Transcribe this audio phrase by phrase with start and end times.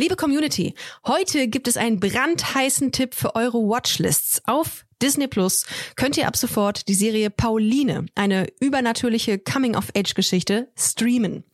[0.00, 0.72] Liebe Community,
[1.06, 4.40] heute gibt es einen brandheißen Tipp für eure Watchlists.
[4.46, 11.44] Auf Disney Plus könnt ihr ab sofort die Serie Pauline, eine übernatürliche Coming-of-Age-Geschichte, streamen.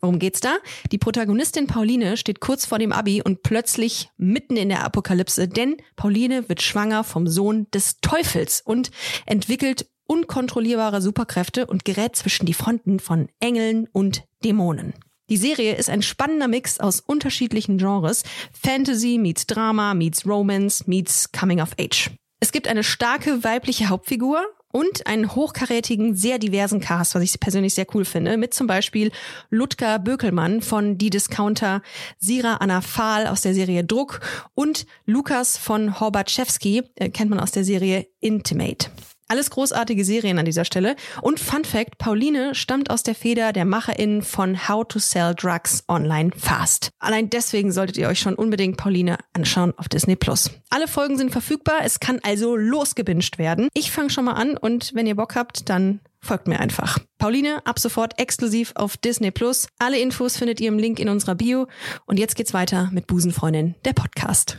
[0.00, 0.56] Worum geht's da?
[0.90, 5.76] Die Protagonistin Pauline steht kurz vor dem Abi und plötzlich mitten in der Apokalypse, denn
[5.94, 8.90] Pauline wird schwanger vom Sohn des Teufels und
[9.24, 14.94] entwickelt unkontrollierbare Superkräfte und gerät zwischen die Fronten von Engeln und Dämonen.
[15.30, 18.24] Die Serie ist ein spannender Mix aus unterschiedlichen Genres.
[18.52, 22.10] Fantasy meets Drama, meets Romance, meets Coming of Age.
[22.40, 27.74] Es gibt eine starke weibliche Hauptfigur und einen hochkarätigen, sehr diversen Cast, was ich persönlich
[27.74, 29.12] sehr cool finde, mit zum Beispiel
[29.48, 31.80] Ludger Bökelmann von Die Discounter,
[32.18, 34.20] Sira Anna Fahl aus der Serie Druck
[34.54, 38.90] und Lukas von Horbatschewski, äh, kennt man aus der Serie Intimate.
[39.28, 40.96] Alles großartige Serien an dieser Stelle.
[41.22, 45.84] Und Fun Fact, Pauline stammt aus der Feder der MacherInnen von How to Sell Drugs
[45.88, 46.90] Online Fast.
[46.98, 50.50] Allein deswegen solltet ihr euch schon unbedingt Pauline anschauen auf Disney Plus.
[50.70, 53.68] Alle Folgen sind verfügbar, es kann also losgebinged werden.
[53.72, 56.98] Ich fange schon mal an und wenn ihr Bock habt, dann folgt mir einfach.
[57.18, 59.68] Pauline, ab sofort exklusiv auf Disney Plus.
[59.78, 61.66] Alle Infos findet ihr im Link in unserer Bio.
[62.06, 64.58] Und jetzt geht's weiter mit Busenfreundin, der Podcast.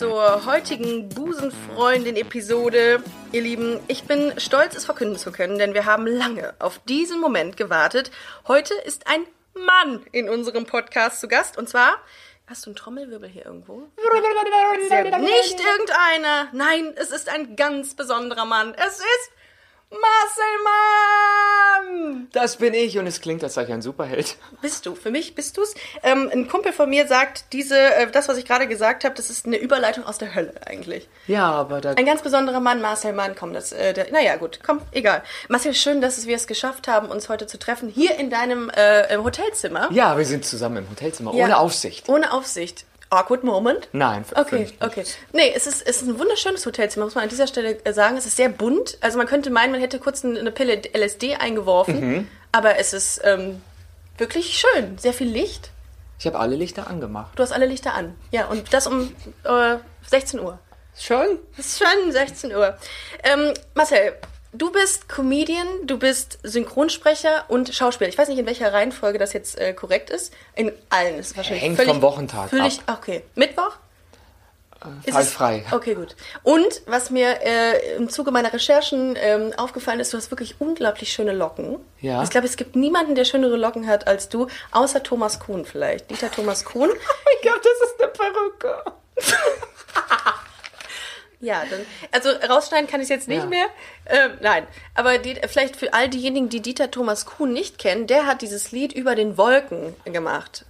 [0.00, 3.02] zur heutigen Busenfreundin-Episode.
[3.32, 7.20] Ihr Lieben, ich bin stolz, es verkünden zu können, denn wir haben lange auf diesen
[7.20, 8.10] Moment gewartet.
[8.48, 11.98] Heute ist ein Mann in unserem Podcast zu Gast und zwar
[12.46, 13.90] Hast du einen Trommelwirbel hier irgendwo?
[15.18, 16.48] Nicht irgendeiner.
[16.54, 18.72] Nein, es ist ein ganz besonderer Mann.
[18.74, 19.30] Es ist
[19.90, 22.28] Marcelmann!
[22.32, 24.36] Das bin ich und es klingt, als sei ich ein Superheld.
[24.62, 24.94] Bist du.
[24.94, 25.74] Für mich bist du's.
[26.02, 29.30] Ähm, ein Kumpel von mir sagt, diese, äh, das, was ich gerade gesagt habe, das
[29.30, 31.08] ist eine Überleitung aus der Hölle eigentlich.
[31.26, 31.92] Ja, aber da.
[31.94, 35.22] Ein ganz besonderer Mann, Marcel Mann, komm, das, äh, der, naja, gut, komm, egal.
[35.48, 39.12] Marcel, schön, dass wir es geschafft haben, uns heute zu treffen, hier in deinem äh,
[39.12, 39.88] im Hotelzimmer.
[39.92, 41.44] Ja, wir sind zusammen im Hotelzimmer, Ja.
[41.46, 42.08] ohne Aufsicht.
[42.08, 42.84] Ohne Aufsicht.
[43.10, 43.88] Awkward Moment.
[43.92, 45.04] Nein, Okay, okay.
[45.32, 48.16] Nee, es ist, es ist ein wunderschönes Hotelzimmer, muss man an dieser Stelle äh, sagen.
[48.16, 48.98] Es ist sehr bunt.
[49.00, 52.00] Also man könnte meinen, man hätte kurz ein- eine Pille LSD eingeworfen.
[52.00, 52.28] Mhm.
[52.52, 53.60] Aber es ist ähm,
[54.18, 54.96] wirklich schön.
[54.98, 55.70] Sehr viel Licht.
[56.18, 57.32] Ich habe alle Lichter angemacht.
[57.36, 58.14] Du hast alle Lichter an.
[58.30, 59.12] Ja, und das um
[59.44, 59.76] äh,
[60.06, 60.58] 16 Uhr.
[60.98, 61.38] Schon?
[61.56, 62.76] Das ist schon 16 Uhr.
[63.24, 64.14] Ähm, Marcel,
[64.52, 68.08] du bist Comedian, du bist Synchronsprecher und Schauspieler.
[68.08, 70.32] Ich weiß nicht, in welcher Reihenfolge das jetzt äh, korrekt ist.
[70.56, 73.22] In allen ist es wahrscheinlich Hängt völlig, vom Wochentag völlig, Okay.
[73.34, 73.76] Mittwoch?
[75.04, 75.64] Ist Fall es- frei.
[75.72, 76.16] Okay, gut.
[76.42, 81.12] Und was mir äh, im Zuge meiner Recherchen ähm, aufgefallen ist, du hast wirklich unglaublich
[81.12, 81.76] schöne Locken.
[82.00, 82.22] Ja.
[82.22, 86.10] Ich glaube, es gibt niemanden, der schönere Locken hat als du, außer Thomas Kuhn vielleicht.
[86.10, 86.88] Dieter Thomas Kuhn.
[87.36, 88.84] Ich glaube, das ist eine Perücke.
[91.42, 91.80] Ja, dann,
[92.12, 93.46] also rausschneiden kann ich jetzt nicht Ja.
[93.46, 93.64] mehr.
[94.06, 98.26] Ähm, nein, aber die, vielleicht für all diejenigen, die Dieter Thomas Kuhn nicht kennen, der
[98.26, 100.66] hat dieses Lied über den Wolken gemacht.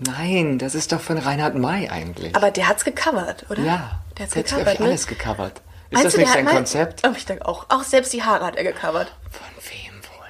[0.00, 2.34] Nein, das ist doch von Reinhard May eigentlich.
[2.36, 3.62] Aber der hat's gecovert, oder?
[3.62, 4.86] ja, der hat's jetzt habe gecovert, ich ne?
[4.86, 5.52] alles gecovert.
[5.90, 7.02] Ist Meinst das nicht der sein hat mal- Konzept?
[7.06, 7.66] Oh, ich denke auch.
[7.68, 9.12] Auch selbst die Haare hat er gecovert.
[9.30, 10.28] Von wem wohl?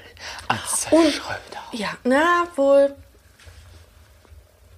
[0.49, 1.63] Atze Und- Schröder.
[1.73, 2.95] Ja, na wohl.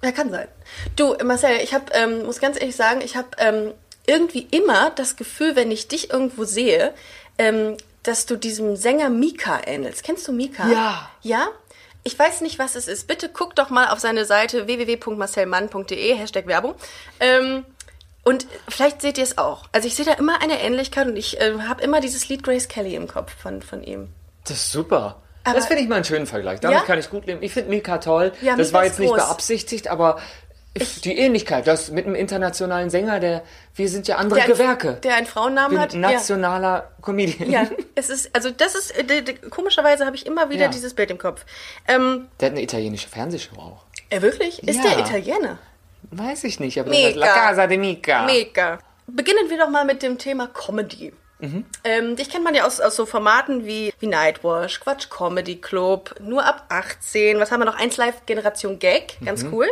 [0.03, 0.47] Ja, kann sein.
[0.95, 3.73] Du, Marcel, ich hab, ähm, muss ganz ehrlich sagen, ich habe ähm,
[4.07, 6.93] irgendwie immer das Gefühl, wenn ich dich irgendwo sehe,
[7.37, 10.03] ähm, dass du diesem Sänger Mika ähnelst.
[10.03, 10.67] Kennst du Mika?
[10.67, 11.09] Ja.
[11.21, 11.47] Ja?
[12.03, 13.07] Ich weiß nicht, was es ist.
[13.07, 16.73] Bitte guck doch mal auf seine Seite www.marcelmann.de, Hashtag Werbung.
[17.19, 17.65] Ähm,
[18.23, 19.63] und vielleicht seht ihr es auch.
[19.71, 22.67] Also ich sehe da immer eine Ähnlichkeit und ich äh, habe immer dieses Lied Grace
[22.67, 24.09] Kelly im Kopf von, von ihm.
[24.45, 25.21] Das ist super.
[25.43, 26.59] Aber- das finde ich mal einen schönen Vergleich.
[26.59, 26.83] Damit Ja?
[26.85, 27.41] kann ich gut leben.
[27.41, 28.31] Ich finde Mika toll.
[28.41, 29.21] Ja, das Mika war jetzt nicht groß.
[29.21, 30.19] beabsichtigt, aber
[31.03, 33.43] die Ähnlichkeit, das mit einem internationalen Sänger, der
[33.75, 34.93] wir sind ja andere Der ein- Gewerke.
[35.03, 35.93] der einen Frauennamen hat.
[35.93, 35.99] Ja.
[35.99, 37.51] nationaler Comedian.
[37.51, 40.67] Ja, es ist, also das ist, äh, d- d- komischerweise habe ich immer wieder Ja.
[40.69, 41.45] dieses Bild im Kopf.
[41.87, 43.83] Ähm, Der hat eine italienische Fernsehshow auch.
[44.09, 44.63] äh, wirklich?
[44.65, 44.91] Ist Ja.
[44.91, 45.57] der Italiener?
[46.11, 47.19] Weiß ich nicht, aber Mega.
[47.19, 48.25] das heißt La Casa de Mica.
[48.25, 48.79] Mega.
[49.07, 51.11] Beginnen wir doch mal mit dem Thema Comedy.
[51.41, 51.65] Mhm.
[51.83, 56.15] Ähm, dich kennt man ja aus, aus so Formaten wie, wie Nightwash, Quatsch Comedy Club,
[56.21, 57.77] nur ab 18, was haben wir noch?
[57.79, 59.53] 1 Live Generation Gag, ganz Mhm.
[59.53, 59.67] cool.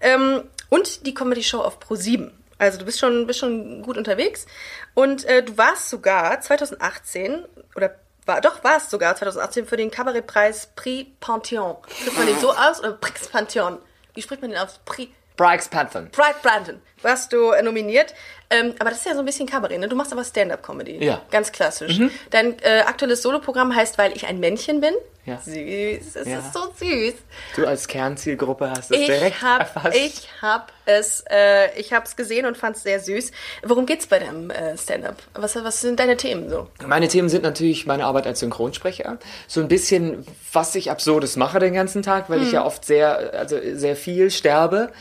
[0.00, 2.32] Ähm, und die Comedy Show auf Pro 7.
[2.58, 4.46] Also du bist schon, bist schon gut unterwegs.
[4.94, 7.44] Und äh, du warst sogar 2018,
[7.76, 7.94] oder
[8.24, 11.76] war, doch warst sogar 2018 für den Kabarettpreis Prix Pantheon.
[11.88, 12.78] Spricht man den so aus?
[12.78, 13.78] Oder Prix Pantheon?
[14.14, 14.78] Wie spricht man den aus?
[14.84, 15.12] Prix
[15.42, 16.08] Bryce Panthon.
[16.10, 18.14] Pride Brandon warst du äh, nominiert.
[18.50, 19.88] Ähm, aber das ist ja so ein bisschen Kabarett, ne?
[19.88, 21.02] Du machst aber Stand-Up-Comedy.
[21.02, 21.16] Ja.
[21.16, 21.20] Mhm.
[21.30, 21.98] Ganz klassisch.
[22.30, 24.92] Dein äh, aktuelles Soloprogramm heißt, weil ich ein Männchen bin.
[25.24, 25.38] Ja.
[25.38, 26.38] Süß, es Ja.
[26.40, 27.14] ist so süß.
[27.56, 29.96] Du als Kernzielgruppe hast es Ich direkt hab, erfasst.
[29.96, 33.30] ich hab es, äh, ich hab's gesehen und fand's sehr süß.
[33.62, 35.16] Worum geht's bei deinem äh, Stand-Up?
[35.34, 36.68] Was, was sind deine Themen so?
[36.86, 39.18] Meine Themen sind natürlich meine Arbeit als Synchronsprecher.
[39.46, 42.46] So ein bisschen, was ich Absurdes mache den ganzen Tag, weil Hm.
[42.48, 44.92] ich ja oft sehr, also sehr viel sterbe.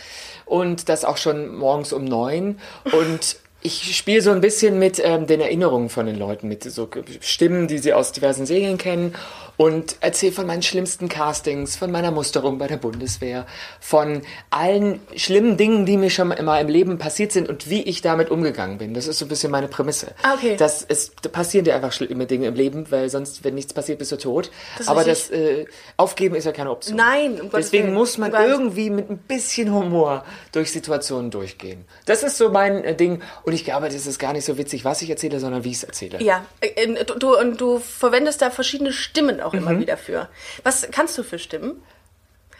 [0.51, 2.59] Und das auch schon morgens um neun.
[2.91, 6.89] Und ich spiele so ein bisschen mit ähm, den Erinnerungen von den Leuten, mit so
[7.19, 9.15] Stimmen, die sie aus diversen Serien kennen.
[9.57, 13.45] Und erzähle von meinen schlimmsten Castings, von meiner Musterung bei der Bundeswehr,
[13.79, 18.01] von allen schlimmen Dingen, die mir schon immer im Leben passiert sind und wie ich
[18.01, 18.95] damit umgegangen bin.
[18.95, 20.15] Das ist so ein bisschen meine Prämisse.
[20.23, 20.55] Ah, okay.
[20.57, 23.99] Das es da passieren dir einfach schlimme Dinge im Leben, weil sonst, wenn nichts passiert,
[23.99, 24.49] bist du tot.
[24.77, 25.65] Das ist Aber das äh,
[25.95, 26.97] Aufgeben ist ja keine Option.
[26.97, 27.93] Nein, um Deswegen Willen.
[27.93, 31.85] muss man Um irgendwie mit ein bisschen Humor durch Situationen durchgehen.
[32.07, 33.21] Das ist so mein äh, Ding.
[33.43, 35.77] Und ich glaube, das ist gar nicht so witzig, was ich erzähle, sondern wie ich
[35.77, 36.21] es erzähle.
[36.21, 39.59] Ja, äh, du, du, und du verwendest da verschiedene Stimmen auch Mhm.
[39.59, 40.29] immer wieder für.
[40.63, 41.81] Was kannst du für Stimmen?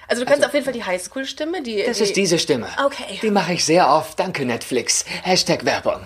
[0.07, 1.83] Also du kannst auf jeden Fall die Highschool-Stimme, die...
[1.85, 2.67] Das die, ist diese Stimme.
[2.85, 3.19] Okay.
[3.21, 4.19] Die mache ich sehr oft.
[4.19, 5.05] Danke, Netflix.
[5.23, 6.01] Hashtag Werbung.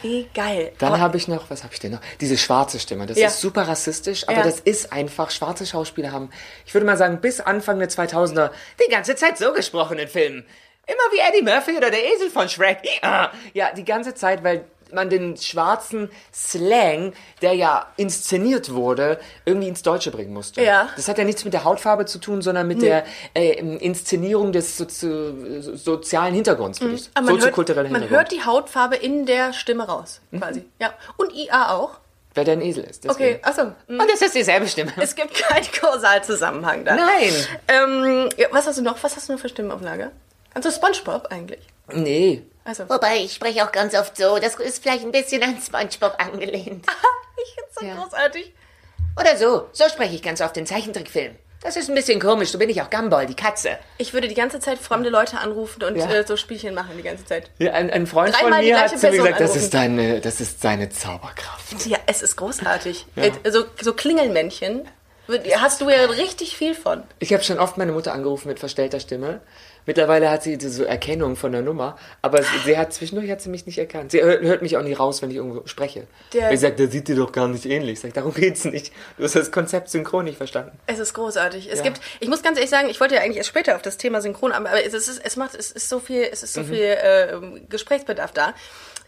[0.00, 0.70] Wie geil.
[0.78, 2.00] Dann habe ich noch, was habe ich denn noch?
[2.20, 3.06] Diese schwarze Stimme.
[3.06, 3.26] Das Ja.
[3.26, 4.42] ist super rassistisch, aber Ja.
[4.44, 6.30] das ist einfach, schwarze Schauspieler haben,
[6.66, 8.52] ich würde mal sagen, bis Anfang der 2000er
[8.86, 10.44] die ganze Zeit so gesprochen in Filmen.
[10.88, 12.78] Immer wie Eddie Murphy oder der Esel von Shrek.
[13.02, 17.12] Ja, ja die ganze Zeit, weil man den schwarzen Slang,
[17.42, 20.62] der ja inszeniert wurde, irgendwie ins Deutsche bringen musste.
[20.62, 20.88] Ja.
[20.96, 23.04] Das hat ja nichts mit der Hautfarbe zu tun, sondern mit der
[23.34, 28.32] äh, Inszenierung des sozi sozialen Hintergrunds, würde ich Aber man, hört, soziokulturellen man Hintergrund.
[28.32, 30.64] hört die Hautfarbe in der Stimme raus, quasi.
[30.80, 30.92] Ja.
[31.16, 31.98] Und IA auch.
[32.34, 33.08] Wer der ein Esel ist.
[33.08, 33.44] Okay, deswegen.
[33.44, 33.62] achso.
[33.88, 34.92] Und das ist dieselbe Stimme.
[34.96, 36.94] Es gibt keinen Kausalzusammenhang da.
[36.94, 37.32] Nein.
[37.66, 39.02] Ähm, was hast du noch?
[39.02, 39.72] Was hast du noch für Stimmen
[40.62, 40.66] Lager?
[40.66, 41.60] Also Spongebob eigentlich.
[41.92, 42.42] Nee.
[42.64, 42.88] Also.
[42.88, 44.38] Wobei, ich spreche auch ganz oft so.
[44.38, 46.84] Das ist vielleicht ein bisschen an Spongebob angelehnt.
[47.40, 47.94] Ich find's so Ja.
[47.94, 48.52] großartig.
[49.18, 49.68] Oder so.
[49.72, 51.38] So spreche ich ganz oft in Zeichentrickfilmen.
[51.60, 52.50] Das ist ein bisschen komisch.
[52.50, 53.78] So bin ich auch Gumball, die Katze.
[53.96, 56.10] Ich würde die ganze Zeit fremde Leute anrufen und Ja.
[56.10, 57.50] äh, so Spielchen machen die ganze Zeit.
[57.58, 60.40] Ja, ein, ein Freund Dreimal von mir hat zu mir gesagt, das ist, deine, das
[60.40, 61.86] ist seine Zauberkraft.
[61.86, 63.06] Ja, es ist großartig.
[63.16, 64.88] Äh, So, so Klingelmännchen
[65.56, 67.02] hast du ja richtig viel von.
[67.20, 69.40] Ich habe schon oft meine Mutter angerufen mit verstellter Stimme.
[69.88, 73.64] Mittlerweile hat sie so Erkennung von der Nummer, aber sie, hat zwischendurch hat sie mich
[73.64, 74.10] nicht erkannt.
[74.12, 76.06] Sie hört, mich auch nie raus, wenn ich irgendwo spreche.
[76.34, 77.98] Der- ich sage, der sieht dir doch gar nicht ähnlich.
[77.98, 78.92] Sag, darum geht's nicht.
[79.16, 80.78] Du hast das Konzept synchron nicht verstanden.
[80.86, 81.72] Es ist großartig.
[81.72, 81.84] Es Ja.
[81.84, 84.20] gibt, ich muss ganz ehrlich sagen, ich wollte ja eigentlich erst später auf das Thema
[84.20, 86.62] Synchron, aber aber es ist, es macht, es ist so viel, es ist Mhm.
[86.62, 87.36] so viel äh,
[87.70, 88.52] Gesprächsbedarf da.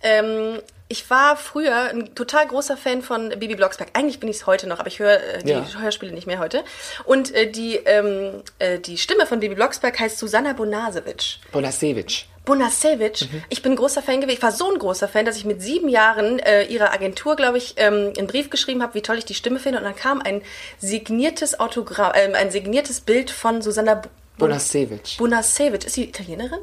[0.03, 0.61] Ähm,
[0.91, 3.91] ich war früher ein total großer Fan von Bibi Blocksberg.
[3.93, 5.65] Eigentlich bin ich es heute noch, aber ich höre äh, die Ja.
[5.79, 6.65] Hörspiele nicht mehr heute.
[7.05, 11.39] Und äh, die, ähm, äh, die Stimme von Bibi Blocksberg heißt Susanna Bonasewitsch.
[11.53, 12.25] Bonasewitsch.
[12.45, 13.27] Bonasewicz.
[13.51, 14.39] Ich bin ein großer Fan gewesen.
[14.39, 17.59] Ich war so ein großer Fan, dass ich mit sieben Jahren äh, ihrer Agentur, glaube
[17.59, 19.79] ich, ähm, einen Brief geschrieben habe, wie toll ich die Stimme finde.
[19.79, 20.43] Und dann kam ein
[20.81, 24.09] signiertes Autogramm, ähm, ein signiertes Bild von Susanna B
[24.39, 25.19] Bonasewicz.
[25.19, 25.85] Bonasewicz.
[25.85, 26.59] Ist sie Italienerin?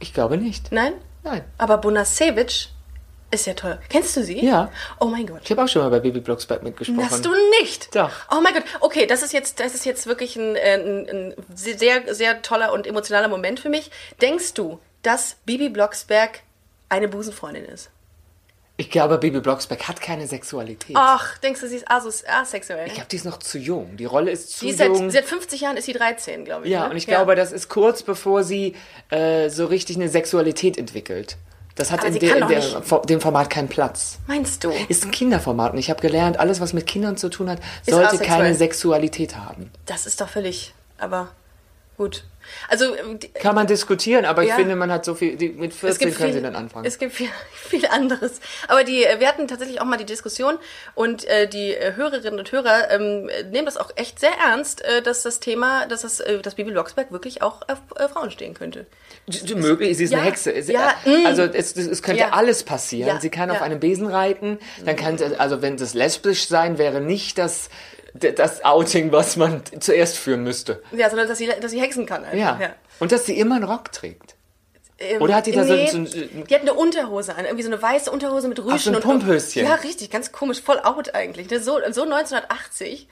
[0.00, 0.72] Ich glaube nicht.
[0.72, 0.94] Nein?
[1.22, 1.44] Nein.
[1.58, 2.70] Aber Bonasewicz
[3.30, 3.78] ist ja toll.
[3.88, 4.44] Kennst du sie?
[4.44, 4.70] Ja.
[5.00, 5.40] Oh mein Gott.
[5.44, 7.10] Ich habe auch schon mal bei Baby Blocksberg mitgesprochen.
[7.10, 7.30] Hast du
[7.60, 7.94] nicht?
[7.94, 8.10] Doch.
[8.30, 8.64] Oh mein Gott.
[8.80, 12.72] Okay, das ist jetzt, das ist jetzt wirklich ein, äh, ein, ein sehr, sehr toller
[12.72, 13.90] und emotionaler Moment für mich.
[14.22, 16.40] Denkst du, dass Bibi Blocksberg
[16.88, 17.90] eine Busenfreundin ist?
[18.80, 20.94] Ich glaube, Baby Blocksberg hat keine Sexualität.
[20.96, 22.86] Ach, denkst du, sie ist asos asexuell?
[22.86, 23.96] Ich glaube, die ist noch zu jung.
[23.96, 25.10] Die Rolle ist zu die ist seit, jung.
[25.10, 26.70] seit 50 Jahren ist sie 13, glaube ich.
[26.70, 26.90] ja, ne?
[26.90, 28.76] und ich glaube, das ist kurz bevor sie
[29.10, 31.38] äh, so richtig eine Sexualität entwickelt.
[31.78, 34.18] Das hat Aber in, kann in der, dem Format keinen Platz.
[34.26, 34.72] Meinst du?
[34.88, 38.08] Ist ein Kinderformat und ich habe gelernt, alles, was mit Kindern zu tun hat, sollte
[38.08, 38.28] asexuell.
[38.28, 39.70] keine Sexualität haben.
[39.86, 41.28] Das ist doch völlig, aber
[41.96, 42.24] gut.
[42.68, 44.56] Also, die- Kann man diskutieren, aber ich Ja.
[44.56, 46.84] finde, man hat so viel, die, mit 14 können sie dann anfangen.
[46.86, 48.40] Es gibt viel, viel anderes.
[48.68, 50.58] Aber die, äh, wir hatten tatsächlich auch mal die Diskussion
[50.94, 55.02] und äh, die äh, Hörerinnen und Hörer ähm, nehmen das auch echt sehr ernst, äh,
[55.02, 58.54] dass das Thema, dass das, äh, dass Bibi Blocksberg wirklich auch auf äh, Frauen stehen
[58.54, 58.86] könnte.
[59.54, 60.52] Möglich, sie ist Ja, eine Hexe.
[60.54, 61.26] Es- ja, äh, mm.
[61.26, 62.30] also es, es, könnte Ja.
[62.30, 63.20] alles passieren.
[63.20, 64.58] Sie kann auf einem Besen reiten.
[64.84, 67.68] Dann kann sie- also wenn das lesbisch sein wäre, nicht das
[68.18, 70.82] das Outing, was man zuerst führen müsste.
[70.92, 72.24] Ja, sondern dass sie, dass sie hexen kann.
[72.24, 72.60] Einfach.
[72.60, 72.74] Ja.
[72.98, 74.34] Und dass sie immer einen Rock trägt.
[75.00, 77.62] Ähm, Oder hat die da so- nee, so ein- Die hat eine Unterhose an, irgendwie
[77.62, 79.64] so eine weiße Unterhose mit Rüschen so ein und Pumphöschen.
[79.64, 81.48] Ja, richtig, ganz komisch, voll out eigentlich.
[81.50, 81.60] ne?
[81.60, 83.08] So, so 1980.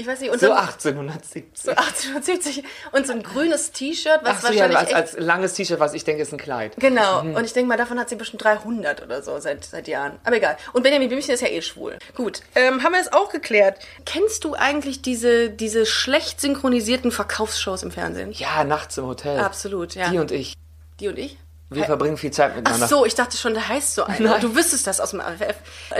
[0.00, 1.44] Ich weiß nicht, und So so, 1870.
[1.62, 5.18] so 1870 und so ein grünes T-Shirt, was Ach so, ja, wahrscheinlich als, echt als
[5.18, 6.74] langes T-Shirt, was ich denke, ist ein Kleid.
[6.78, 10.18] Genau, und ich denke mal, davon hat sie bestimmt 300 oder so seit, seit Jahren.
[10.24, 10.56] Aber egal.
[10.72, 11.98] Und Benjamin Blümchen ist ja eh schwul.
[12.14, 13.78] Gut, ähm, haben wir das auch geklärt.
[14.06, 18.32] Kennst du eigentlich diese, diese schlecht synchronisierten Verkaufsshows im Fernsehen?
[18.32, 19.38] Ja, nachts im Hotel.
[19.38, 20.08] Absolut, ja.
[20.08, 20.54] Die und ich.
[20.98, 21.36] Die und ich?
[21.72, 22.88] Wir verbringen viel Zeit Ach miteinander.
[22.88, 24.40] so, ich dachte schon, der heißt so einer.
[24.40, 25.54] Du wüsstest das aus dem AFF.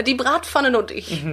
[0.05, 1.23] Die Bratpfannen und ich.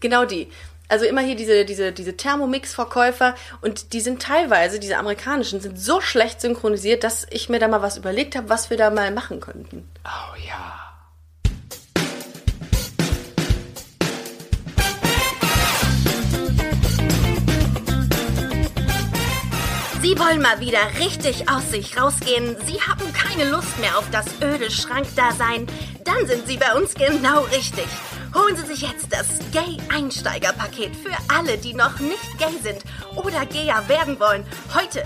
[0.00, 0.50] Genau die.
[0.92, 6.02] Also immer hier diese, diese, diese Thermomix-Verkäufer und die sind teilweise, diese amerikanischen, sind so
[6.02, 9.40] schlecht synchronisiert, dass ich mir da mal was überlegt habe, was wir da mal machen
[9.40, 9.88] könnten.
[10.04, 10.78] Oh ja.
[20.02, 22.54] Sie wollen mal wieder richtig aus sich rausgehen.
[22.66, 25.66] Sie haben keine Lust mehr auf das öde Schrankdasein.
[26.04, 27.86] Dann sind Sie bei uns genau richtig.
[28.34, 32.82] Holen Sie sich jetzt das Gay-Einsteiger-Paket für alle, die noch nicht gay sind
[33.14, 34.44] oder gayer werden wollen.
[34.74, 35.04] Heute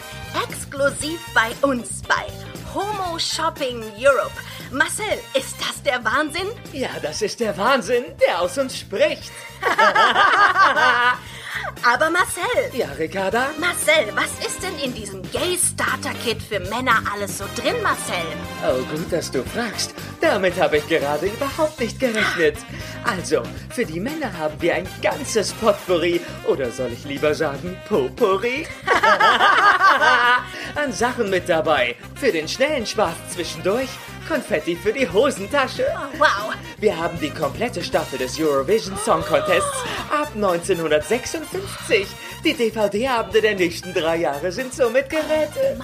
[0.49, 2.26] exklusiv bei uns bei
[2.73, 4.30] Homo Shopping Europe.
[4.71, 6.47] Marcel, ist das der Wahnsinn?
[6.73, 9.33] Ja, das ist der Wahnsinn, der aus uns spricht.
[11.84, 13.46] Aber Marcel, Ja, Ricarda?
[13.60, 18.14] Marcel, was ist denn in diesem Gay Starter Kit für Männer alles so drin, Marcel?
[18.66, 19.94] Oh, gut, dass du fragst.
[20.20, 22.56] Damit habe ich gerade überhaupt nicht gerechnet.
[23.04, 28.66] Also, für die Männer haben wir ein ganzes Potpourri, oder soll ich lieber sagen Potpourri?
[30.75, 31.94] An Sachen mit dabei.
[32.16, 33.88] Für den schnellen Spaß zwischendurch,
[34.26, 35.87] Konfetti für die Hosentasche.
[35.95, 36.54] Oh, wow.
[36.78, 42.06] Wir haben die komplette Staffel des Eurovision Song Contests ab 1956.
[42.45, 45.80] Die DVD-Abende der nächsten drei Jahre sind somit gerettet.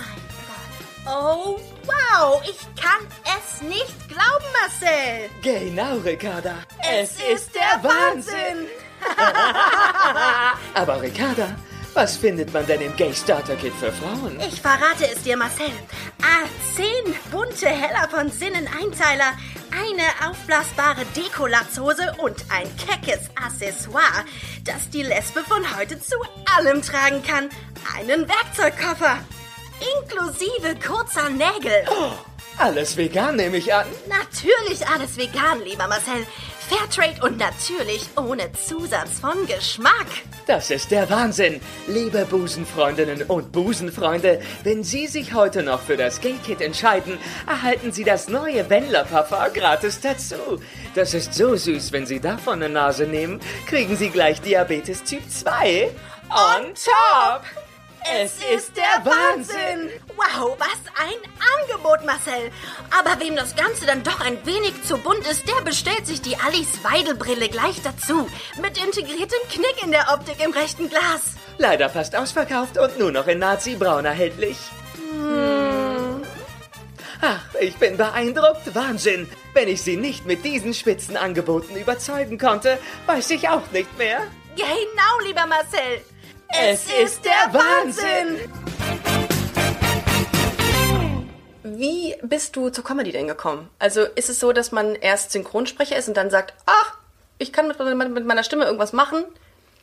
[1.06, 2.42] Oh, wow.
[2.44, 5.30] Ich kann es nicht glauben, Marcel.
[5.42, 6.54] Genau, Ricarda.
[6.78, 8.68] Es ist der Wahnsinn.
[10.74, 11.56] Aber Ricarda,
[11.94, 14.38] was findet man denn im Gay Starter Kit für Frauen?
[14.40, 15.70] Ich verrate es dir, Marcel.
[16.22, 19.32] Ah, zehn bunte Heller von Sinnen Einteiler,
[19.70, 24.24] eine aufblasbare Dekolatzhose und ein keckes Accessoire,
[24.64, 26.16] das die Lesbe von heute zu
[26.56, 27.50] allem tragen kann.
[27.96, 29.18] Einen Werkzeugkoffer.
[29.98, 31.84] Inklusive kurzer Nägel.
[32.58, 33.86] Alles vegan, nehme ich an.
[34.08, 36.26] Natürlich alles vegan, lieber Marcel.
[36.72, 40.06] Fairtrade und natürlich ohne Zusatz von Geschmack.
[40.46, 41.60] Das ist der Wahnsinn.
[41.86, 47.92] Liebe Busenfreundinnen und Busenfreunde, wenn Sie sich heute noch für das Gay Kit entscheiden, erhalten
[47.92, 50.62] Sie das neue Wendler Parfum gratis dazu.
[50.94, 55.28] Das ist so süß, wenn Sie davon eine Nase nehmen, kriegen Sie gleich Diabetes Typ
[55.28, 55.90] 2
[56.30, 57.61] on top.
[58.10, 59.90] Es ist der Wahnsinn.
[60.16, 61.14] Wow, was ein
[61.60, 62.50] Angebot, Marcel.
[62.90, 66.36] Aber wem das Ganze dann doch ein wenig zu bunt ist, der bestellt sich die
[66.36, 68.28] Alice Weidel Brille gleich dazu.
[68.60, 71.36] Mit integriertem Knick in der Optik im rechten Glas.
[71.58, 74.56] Leider fast ausverkauft und nur noch in Nazi-Braun erhältlich.
[77.20, 78.74] Ach, ich bin beeindruckt.
[78.74, 79.28] Wahnsinn.
[79.54, 84.22] Wenn ich Sie nicht mit diesen Spitzenangeboten überzeugen konnte, weiß ich auch nicht mehr.
[84.56, 86.02] Genau, lieber Marcel.
[86.54, 88.52] Es ist der Wahnsinn.
[91.62, 93.70] Wie bist du zur Comedy denn gekommen?
[93.78, 96.98] Also ist es so, dass man erst Synchronsprecher ist und dann sagt, ach,
[97.38, 99.24] ich kann mit, mit meiner Stimme irgendwas machen?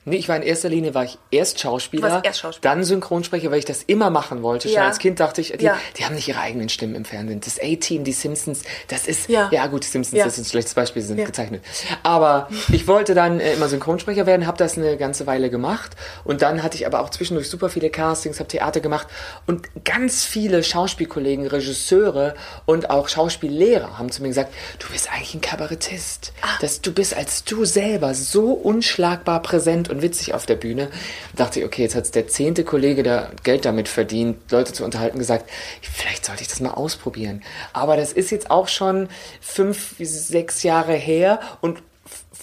[0.09, 2.73] Nee, ich war in erster Linie war ich erst Schauspieler, erst Schauspieler.
[2.75, 4.67] dann Synchronsprecher, weil ich das immer machen wollte.
[4.67, 4.87] Schon Ja.
[4.87, 5.77] als Kind dachte ich, die, Ja.
[5.97, 7.39] die haben nicht ihre eigenen Stimmen im Fernsehen.
[7.41, 9.67] Das A-Team, die Simpsons, das ist, ja, Ja.
[9.67, 11.63] gut, die Simpsons, das ist ein schlechtes Beispiel, sie sind gezeichnet.
[12.03, 16.41] Aber ich wollte dann äh, immer Synchronsprecher werden, habe das eine ganze Weile gemacht und
[16.41, 19.07] dann hatte ich aber auch zwischendurch super viele Castings, habe Theater gemacht
[19.47, 22.35] und ganz viele Schauspielkollegen, Regisseure
[22.65, 26.33] und auch Schauspiellehrer haben zu mir gesagt, du bist eigentlich ein Kabarettist.
[26.41, 26.47] Ah.
[26.61, 30.89] Dass du bist als du selber so unschlagbar präsent und witzig auf der Bühne.
[31.35, 35.19] Dachte ich, okay, jetzt hat der zehnte Kollege, der Geld damit verdient, Leute zu unterhalten,
[35.19, 35.49] gesagt,
[35.81, 37.43] vielleicht sollte ich das mal ausprobieren.
[37.73, 39.09] Aber das ist jetzt auch schon
[39.41, 41.81] fünf, sechs Jahre her und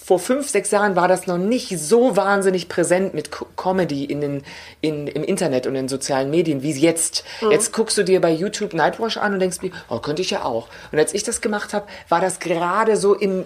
[0.07, 4.21] vor fünf, sechs Jahren war das noch nicht so wahnsinnig präsent mit Co Comedy in
[4.21, 4.43] den,
[4.79, 7.25] in, im Internet und in sozialen Medien wie jetzt.
[7.51, 10.45] Jetzt guckst du dir bei YouTube Nightwash an und denkst mir, oh, könnte ich ja
[10.45, 10.69] auch.
[10.93, 13.43] Und als ich das gemacht habe, war das gerade so im,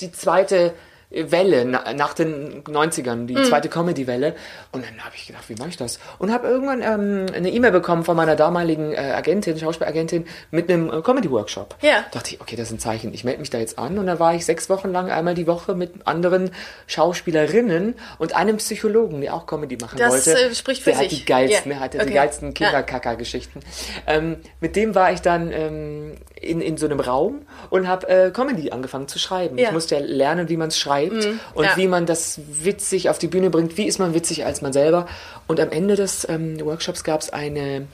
[0.00, 0.72] die zweite
[1.10, 4.36] Welle na, nach den 90ern, die zweite Comedy-Welle.
[4.70, 5.98] Und dann habe ich gedacht, wie mache ich das?
[6.20, 10.88] Und habe irgendwann ähm, eine E-Mail bekommen von meiner damaligen äh, Agentin, Schauspielagentin, mit einem
[10.88, 11.74] äh, Comedy-Workshop.
[11.82, 12.04] Ja.
[12.12, 13.12] Dachte ich, okay, das ist ein Zeichen.
[13.12, 13.98] Ich melde mich da jetzt an.
[13.98, 16.52] Und dann war ich sechs Wochen lang einmal die Woche mit anderen
[16.86, 20.40] Schauspielerinnen und einem Psychologen, der auch Comedy machen Das, wollte.
[20.40, 21.18] äh, spricht für der hat sich.
[21.20, 21.80] die geilsten, Ja.
[21.80, 22.06] hatte Okay.
[22.06, 22.54] die geilsten.
[22.54, 23.60] Kinderkacker-Geschichten.
[24.06, 28.30] Ähm, mit dem war ich dann ähm, in, in so einem Raum und habe äh,
[28.30, 29.58] Comedy angefangen zu schreiben.
[29.58, 29.66] Ja.
[29.68, 31.76] Ich musste ja lernen, wie man es schreibt und ja.
[31.76, 33.76] wie man das witzig auf die Bühne bringt.
[33.76, 35.06] Wie ist man witzig als man selber?
[35.46, 37.86] Und am Ende des ähm, Workshops gab es eine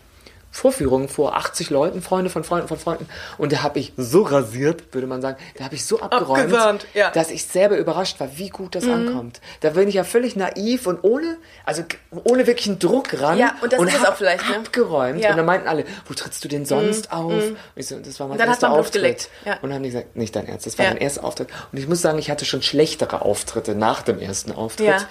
[0.56, 3.06] Vorführung vor 80 Leuten, Freunde von Freunden von Freunden.
[3.36, 7.10] Und da habe ich so rasiert, würde man sagen, da habe ich so abgeräumt, ja.
[7.10, 9.42] dass ich selber überrascht war, wie gut das ankommt.
[9.60, 11.36] Da bin ich ja völlig naiv und ohne,
[11.66, 11.84] also
[12.24, 13.36] ohne wirklichen Druck ran.
[13.36, 14.56] Ja, und das ist es hab auch vielleicht, ne?
[14.56, 15.20] abgeräumt.
[15.20, 15.32] Ja.
[15.32, 17.30] Und dann meinten alle, wo trittst du denn sonst auf?
[17.32, 19.28] Und ich so, das war mein dann erster Auftritt.
[19.44, 19.54] ja.
[19.60, 20.92] Und dann haben die gesagt, nicht dein Ernst, das war Ja.
[20.92, 21.48] dein erster Auftritt.
[21.70, 25.06] Und ich muss sagen, ich hatte schon schlechtere Auftritte nach dem ersten Auftritt.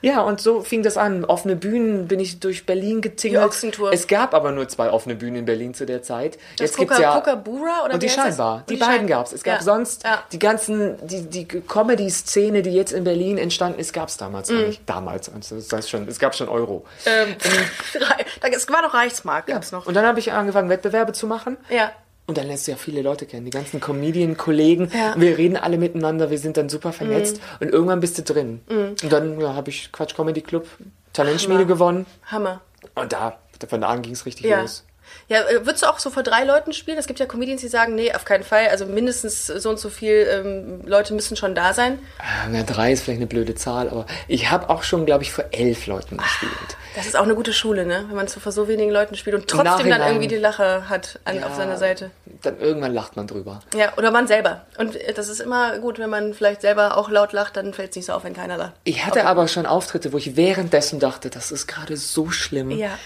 [0.00, 0.12] Ja.
[0.12, 1.24] Ja, und so fing das an.
[1.24, 3.42] Offene Bühnen bin ich durch Berlin getingelt.
[3.42, 3.92] Die Ochsentour.
[3.92, 6.38] Es gab aber nur zwei offene Bühnen in Berlin zu der Zeit.
[6.56, 8.08] Das Jetzt gibt's Coca- ja Kookaburra oder und die?
[8.08, 8.64] Scheinbar.
[8.68, 9.32] Die, die beiden Schein- gab's.
[9.32, 9.62] Es gab Ja.
[9.62, 10.22] sonst Ja.
[10.32, 14.66] die ganzen die die Comedy-Szene, die jetzt in Berlin entstanden ist, gab's damals Mhm.
[14.66, 14.82] nicht.
[14.86, 16.84] Damals, also das heißt schon, es gab schon Euro.
[17.06, 17.34] Ähm,
[18.52, 19.86] es war noch Reichsmark, gab's noch.
[19.86, 21.56] Und dann habe ich angefangen Wettbewerbe zu machen.
[21.70, 21.90] Ja.
[22.28, 24.90] Und dann lernst du ja viele Leute kennen, die ganzen Comedian-Kollegen.
[24.94, 25.14] Ja.
[25.16, 27.40] Wir reden alle miteinander, wir sind dann super vernetzt.
[27.58, 28.60] Und irgendwann bist du drin.
[28.68, 30.66] Und dann ja, habe ich Quatsch Comedy Club,
[31.14, 31.66] Talentschmiede Hammer.
[31.68, 32.06] gewonnen.
[32.26, 32.60] Hammer.
[32.94, 34.60] Und da, von da an ging es richtig Ja.
[34.60, 34.84] los.
[35.28, 36.96] Ja, äh, würdest du auch so vor drei Leuten spielen?
[36.96, 38.68] Es gibt ja Comedians, die sagen, nee, auf keinen Fall.
[38.68, 41.98] Also mindestens so und so viel ähm, Leute müssen schon da sein.
[42.18, 45.32] Ah, Na, drei ist vielleicht eine blöde Zahl, aber ich habe auch schon, glaube ich,
[45.32, 46.50] vor elf Leuten gespielt.
[46.96, 48.06] Das ist auch eine gute Schule, ne?
[48.08, 51.20] Wenn man so vor so wenigen Leuten spielt und trotzdem dann irgendwie die Lache hat
[51.26, 52.10] an, auf Ja, seiner Seite.
[52.42, 53.60] Dann irgendwann lacht man drüber.
[53.76, 54.64] Ja, oder man selber.
[54.78, 57.90] Und äh, das ist immer gut, wenn man vielleicht selber auch laut lacht, dann fällt
[57.90, 58.72] es nicht so auf, wenn keiner lacht.
[58.84, 62.70] Ich hatte aber schon Auftritte, wo ich währenddessen dachte, das ist gerade so schlimm.
[62.70, 62.98] Ja.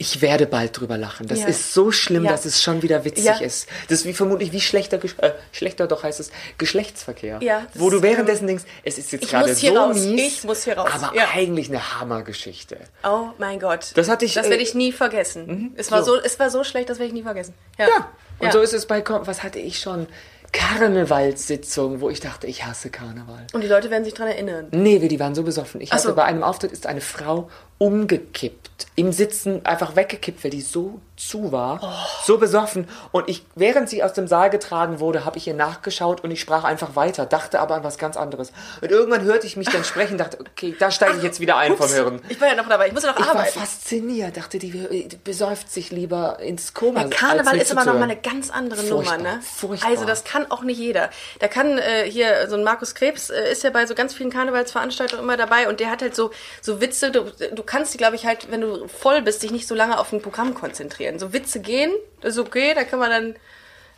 [0.00, 1.26] Ich werde bald drüber lachen.
[1.26, 1.46] Das Ja.
[1.48, 2.30] ist so schlimm, Ja.
[2.30, 3.38] dass es schon wieder witzig Ja.
[3.40, 3.68] ist.
[3.88, 7.38] Das ist wie vermutlich wie schlechter, äh, schlechter doch heißt es, Geschlechtsverkehr.
[7.42, 9.96] Ja, Wo du währenddessen denkst, es ist jetzt gerade so raus.
[9.96, 10.20] mies.
[10.38, 10.88] Ich muss hier raus.
[10.94, 12.78] Aber eigentlich eine Hammergeschichte.
[13.02, 13.90] Oh mein Gott.
[13.94, 15.72] Das hatte ich, Das äh, werde ich nie vergessen.
[15.76, 16.14] Es, war so.
[16.16, 16.22] so.
[16.22, 17.54] es war so schlecht, das werde ich nie vergessen.
[17.76, 17.88] Ja.
[17.88, 18.08] Ja.
[18.38, 20.06] Und so ist es bei, Kom- was hatte ich schon?
[20.52, 23.46] Karnevalssitzungen, wo ich dachte, ich hasse Karneval.
[23.52, 24.68] Und die Leute werden sich dran erinnern.
[24.70, 25.80] Nee, wir, die waren so besoffen.
[25.80, 26.14] Ich Ach hatte so.
[26.14, 28.86] bei einem Auftritt ist eine Frau umgekippt.
[28.96, 31.80] Im Sitzen einfach weggekippt, weil die so zu war.
[31.82, 32.24] Oh.
[32.24, 32.88] So besoffen.
[33.12, 36.40] Und ich, während sie aus dem Saal getragen wurde, habe ich ihr nachgeschaut und ich
[36.40, 38.52] sprach einfach weiter, dachte aber an was ganz anderes.
[38.80, 41.76] Und irgendwann hörte ich mich dann sprechen, dachte, okay, da steige ich jetzt wieder ein
[41.76, 42.20] vom Hören.
[42.28, 42.88] Ich war ja noch dabei.
[42.88, 43.58] Ich muss ja noch Ich war arbeiten.
[43.58, 47.02] fasziniert, dachte, die besäuft sich lieber ins Koma.
[47.02, 49.40] Ja, Karneval ist aber noch mal eine ganz andere Furchtbar, Nummer, ne?
[49.42, 49.90] furchtbar.
[49.90, 51.10] Also das kann auch nicht jeder.
[51.40, 54.30] Da kann äh, hier so ein Markus Krebs äh, ist ja bei so ganz vielen
[54.30, 57.10] Karnevalsveranstaltungen immer dabei und der hat halt so so Witze.
[57.10, 59.98] Du, du kannst die, glaube ich, halt, wenn du voll bist, dich nicht so lange
[59.98, 61.07] auf ein Programm konzentrieren.
[61.18, 62.74] So Witze gehen, das ist okay.
[62.74, 63.36] Da kann man dann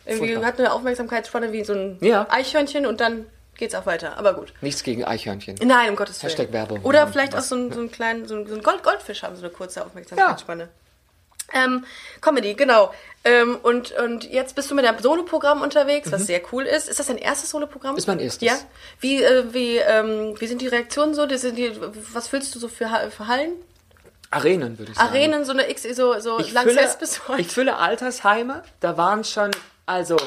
[0.05, 0.45] irgendwie Furchtbar.
[0.45, 2.27] hat eine Aufmerksamkeitsspanne wie so ein Ja.
[2.29, 3.25] Eichhörnchen und dann
[3.57, 4.17] geht's auch weiter.
[4.17, 4.53] Aber gut.
[4.61, 5.57] Nichts gegen Eichhörnchen.
[5.63, 6.29] Nein, um Gottes Willen.
[6.29, 6.81] Hashtag Werbung.
[6.83, 9.23] Oder Ja, vielleicht auch so ein, so einen kleinen, so ein, so ein Gold Goldfisch
[9.23, 10.69] haben so eine kurze Aufmerksamkeitsspanne.
[11.53, 11.85] Ähm,
[12.21, 12.93] Comedy, genau.
[13.23, 16.87] Ähm, und, und jetzt bist du mit deinem Soloprogramm unterwegs, was sehr cool ist.
[16.89, 17.91] Ist das dein erstes Soloprogramm?
[17.93, 17.97] Mhm.
[17.97, 18.47] Ist mein erstes.
[18.47, 18.57] Ja.
[18.99, 21.25] Wie, äh, wie, ähm, wie sind die Reaktionen so?
[21.25, 21.71] Die
[22.13, 23.51] was füllst du so für, für Hallen?
[24.31, 25.09] Arenen, würde ich sagen.
[25.09, 27.41] Arenen, so eine X, so, so ich Lanxess fülle, bis heute.
[27.41, 29.51] ich fülle Altersheime, da waren schon,
[29.85, 30.17] also,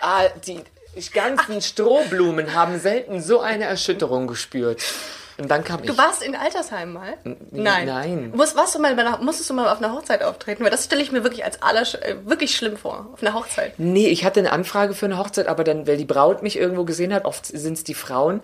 [0.00, 0.62] ah, die
[1.12, 4.82] ganzen Strohblumen haben selten so eine Erschütterung gespürt.
[5.38, 5.86] Und dann kam ich.
[5.86, 7.14] Du warst in Altersheim mal?
[7.50, 7.86] Nein.
[7.86, 8.32] nein.
[8.34, 10.62] Muss, warst du mal einer, musstest du mal auf einer Hochzeit auftreten?
[10.62, 13.08] Weil das stelle ich mir wirklich als aller, äh, wirklich schlimm vor.
[13.12, 13.78] Auf einer Hochzeit.
[13.78, 16.84] Nee, ich hatte eine Anfrage für eine Hochzeit, aber dann, weil die Braut mich irgendwo
[16.84, 18.40] gesehen hat, oft sind es die Frauen,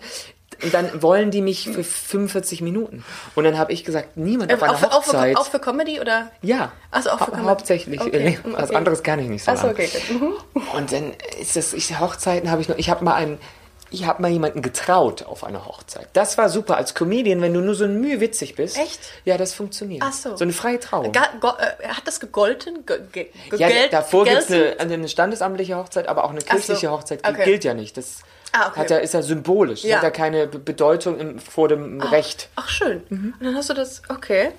[0.63, 3.03] und dann wollen die mich für 45 Minuten.
[3.35, 5.37] Und dann habe ich gesagt, niemand auf Äh, einer auch, für, auch, für, Hochzeit.
[5.37, 6.31] auch für Comedy oder?
[6.41, 7.47] ja, Ach so, auch für Comedy.
[7.47, 8.01] hauptsächlich.
[8.01, 8.53] Okay, Nee, okay.
[8.61, 9.57] Was anderes kann ich nicht sagen.
[9.57, 10.21] Achso, okay, gut.
[10.55, 10.61] Mhm.
[10.77, 13.37] Und dann ist das, ich, Hochzeiten habe ich noch, ich habe mal einen,
[13.91, 16.07] ich habe mal jemanden getraut auf einer Hochzeit.
[16.13, 18.77] Das war super als Comedian, wenn du nur so ein Mühe witzig bist.
[18.77, 18.99] Echt?
[19.25, 20.03] Ja, das funktioniert.
[20.05, 20.35] Ach so.
[20.37, 21.11] So eine freie Trauung.
[21.11, 22.85] Ga, äh, hat das gegolten?
[22.85, 26.47] Ge, ge, ja, gegelt- davor gibt es eine, eine standesamtliche Hochzeit, aber auch eine Ach
[26.47, 26.55] so.
[26.55, 27.43] kirchliche Hochzeit, Okay.
[27.45, 27.97] gilt ja nicht.
[27.97, 28.19] Das
[28.51, 28.79] Ah, okay.
[28.79, 29.81] hat ja, ist ja symbolisch.
[29.83, 29.97] Das Ja.
[29.97, 32.49] hat ja keine Be- Bedeutung im, vor dem Recht.
[32.55, 33.03] Ach, schön.
[33.09, 33.33] Mhm.
[33.39, 34.51] Und dann hast du das, okay.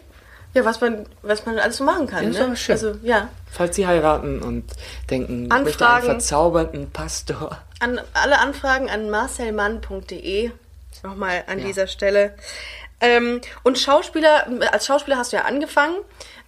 [0.55, 2.57] Ja, was man, was man alles so machen kann, Ja, ist ne?
[2.57, 2.73] schön.
[2.73, 3.29] Also, ja.
[3.51, 4.65] Falls Sie heiraten und
[5.09, 6.07] denken, ich möchte einen Anfragen.
[6.07, 7.59] verzaubernden Pastor.
[7.81, 10.51] An alle Anfragen an marcelmann.de.
[11.03, 11.67] Nochmal an Ja.
[11.67, 12.35] dieser Stelle.
[13.01, 15.97] Ähm, und Schauspieler, als Schauspieler hast du ja angefangen,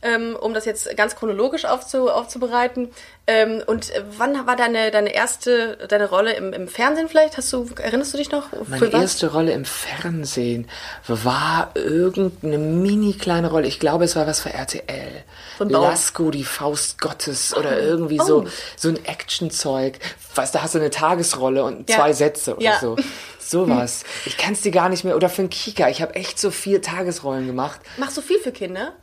[0.04, 2.90] ähm, um das jetzt ganz chronologisch aufzu, aufzubereiten.
[3.28, 7.36] Ähm, und wann war deine, deine erste, deine Rolle im, im Fernsehen vielleicht?
[7.36, 8.46] Hast du, erinnerst du dich noch?
[8.66, 10.68] Meine erste Rolle im Fernsehen
[11.06, 13.68] war irgendeine mini kleine Rolle.
[13.68, 15.22] Ich glaube, es war was für RTL.
[15.58, 18.48] So Bau- Lasko, die Faust Gottes oder irgendwie so, Oh.
[18.76, 20.00] so ein Actionzeug.
[20.34, 21.96] Was, da hast du eine Tagesrolle und Ja.
[21.96, 22.78] zwei Sätze oder Ja.
[22.80, 22.96] so.
[23.52, 24.02] Sowas.
[24.26, 25.14] Ich kann es dir gar nicht mehr.
[25.14, 25.88] Oder für einen Kika.
[25.88, 27.80] Ich habe echt so vier Tagesrollen gemacht.
[27.98, 28.94] Machst du viel für Kinder?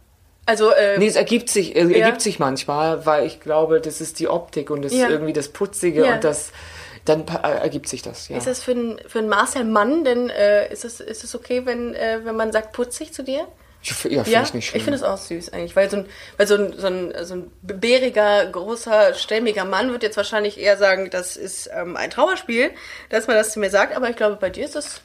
[0.45, 4.19] Also, äh, Nee, es ergibt sich, äh, ergibt sich manchmal, weil ich glaube, das ist
[4.19, 5.07] die Optik und das Ja.
[5.07, 6.15] irgendwie das Putzige Ja.
[6.15, 6.51] und das,
[7.05, 8.37] dann äh, ergibt sich das, ja.
[8.37, 11.93] ist das für einen für Marcel Mann denn, äh, ist es ist es okay, wenn,
[11.93, 13.47] äh, wenn man sagt putzig zu dir?
[13.81, 14.77] Ja, finde Ja, ich nicht schlimm.
[14.77, 16.05] ich finde es auch süß eigentlich, weil so ein,
[16.37, 20.77] weil so ein, so ein, so ein bäriger, großer, stämmiger Mann wird jetzt wahrscheinlich eher
[20.77, 22.71] sagen, das ist ähm, ein Trauerspiel,
[23.09, 25.01] dass man das zu mir sagt, aber ich glaube, bei dir ist es,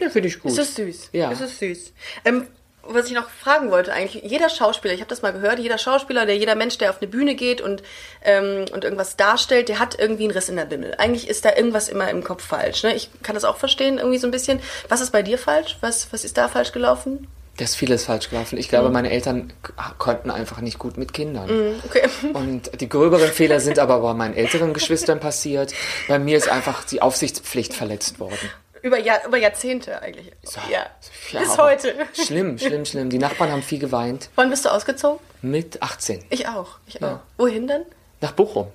[0.00, 0.52] ja, finde ich gut.
[0.52, 1.10] ist es süß.
[1.12, 1.30] Ja.
[1.32, 1.92] Ist es süß.
[2.24, 2.46] Ähm,
[2.86, 6.26] was ich noch fragen wollte, eigentlich, jeder Schauspieler, ich habe das mal gehört, jeder Schauspieler,
[6.26, 7.82] der jeder Mensch, der auf eine Bühne geht und,
[8.22, 10.94] ähm, und irgendwas darstellt, der hat irgendwie einen Riss in der Bimmel.
[10.98, 12.82] Eigentlich ist da irgendwas immer im Kopf falsch.
[12.82, 12.94] Ne?
[12.94, 14.60] Ich kann das auch verstehen, irgendwie so ein bisschen.
[14.88, 15.78] Was ist bei dir falsch?
[15.80, 17.26] Was, was ist da falsch gelaufen?
[17.56, 18.58] Da ist vieles falsch gelaufen.
[18.58, 19.52] Ich glaube, meine Eltern
[19.98, 21.80] konnten einfach nicht gut mit Kindern.
[21.84, 22.08] Okay.
[22.32, 25.72] Und die gröberen Fehler sind aber bei meinen älteren Geschwistern passiert.
[26.08, 28.50] Bei mir ist einfach die Aufsichtspflicht verletzt worden.
[28.82, 30.32] Über, Jahr, über Jahrzehnte eigentlich.
[30.70, 30.84] Ja.
[31.30, 31.94] Ja, Bis heute.
[32.12, 33.08] Schlimm, schlimm, schlimm.
[33.08, 34.28] Die Nachbarn haben viel geweint.
[34.34, 35.20] Wann bist du ausgezogen?
[35.40, 36.24] Mit 18.
[36.28, 36.78] Ich auch.
[36.86, 37.20] Ich auch.
[37.38, 37.82] Wohin denn?
[38.24, 38.68] Nach Bochum.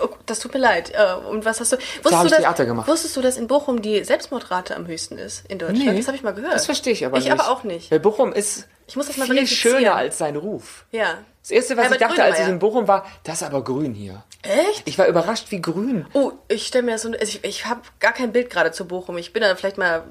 [0.00, 0.92] Oh, das tut mir leid.
[0.94, 1.76] Äh, Und was hast du?
[1.76, 2.86] Wusstest, hab du ich dass, Theater gemacht.
[2.86, 5.98] wusstest du, dass in Bochum die Selbstmordrate am höchsten ist in Deutschland?
[5.98, 6.54] Das habe ich mal gehört.
[6.54, 7.32] Das verstehe ich aber ich nicht.
[7.32, 7.90] aber auch nicht.
[7.90, 10.84] Weil Bochum ist Ich muss das mal viel schöner als sein Ruf.
[10.92, 11.18] Ja.
[11.42, 13.92] Das Erste, was Herbert ich dachte, als ich in Bochum war, das ist aber grün
[13.92, 14.22] hier.
[14.42, 14.82] Echt?
[14.84, 16.06] Ich war überrascht, wie grün.
[16.12, 19.18] Oh, ich stelle mir so, also ich, ich habe gar kein Bild gerade zu Bochum.
[19.18, 20.04] Ich bin da vielleicht mal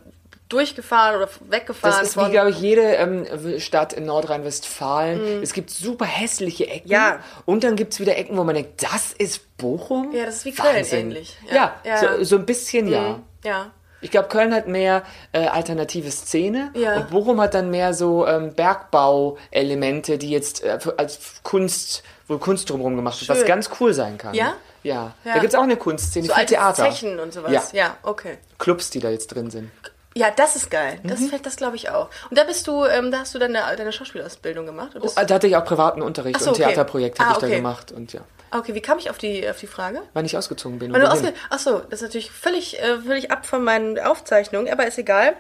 [0.54, 1.98] durchgefahren oder weggefahren.
[2.00, 5.42] Das ist wie, von- glaube ich, jede ähm, Stadt in Nordrhein-Westfalen.
[5.44, 6.88] Es gibt super hässliche Ecken.
[6.88, 6.92] Mhm.
[6.94, 7.20] Ja.
[7.46, 10.12] Und dann gibt es wieder Ecken, wo man denkt, das ist Bochum?
[10.14, 11.00] Ja, das ist wie Köln Wahnsinn.
[11.00, 11.38] ähnlich.
[11.50, 12.12] Ja, Ja, ja.
[12.12, 12.18] Mhm.
[12.20, 13.20] So, so ein bisschen ja.
[13.44, 13.72] ja.
[14.02, 16.98] Ich glaube, Köln hat mehr äh, alternative Szene Ja.
[16.98, 22.70] und Bochum hat dann mehr so ähm, Bergbauelemente, die jetzt äh, als Kunst, wo Kunst
[22.70, 24.34] drumherum gemacht wird, was ganz cool sein kann.
[24.34, 24.56] Ja?
[24.84, 25.14] Ja.
[25.24, 25.34] Ja.
[25.36, 26.84] Da gibt es auch eine Kunstszene, So viel Theater.
[26.92, 27.72] Zechen und sowas.
[27.72, 27.86] Ja.
[27.86, 28.38] ja, okay.
[28.60, 29.72] Clubs, die da jetzt drin sind.
[30.16, 31.00] Ja, das ist geil.
[31.04, 31.30] Das, Mhm.
[31.30, 32.10] fällt- das glaube ich auch.
[32.30, 34.92] Und da bist du, ähm, da hast du deine, deine Schauspielausbildung gemacht?
[35.00, 36.64] Oh, Da hatte ich auch privaten Unterricht so, und okay.
[36.66, 37.56] Theaterprojekt habe Ah, ich da okay.
[37.56, 38.22] gemacht und ja.
[38.52, 40.02] okay, wie kam ich auf die, auf die Frage?
[40.14, 40.94] Wann ich ausgezogen bin.
[40.94, 44.72] Weil du ausge Ach so, das ist natürlich völlig, äh, völlig ab von meinen Aufzeichnungen,
[44.72, 45.34] aber ist egal.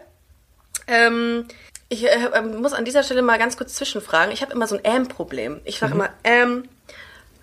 [0.87, 1.47] Ähm,
[1.89, 4.31] ich äh, ähm, muss an dieser Stelle mal ganz kurz zwischenfragen.
[4.33, 5.61] Ich habe immer so ein Ähm-Problem.
[5.65, 5.79] Ich Mhm.
[5.79, 6.67] sage immer, ähm,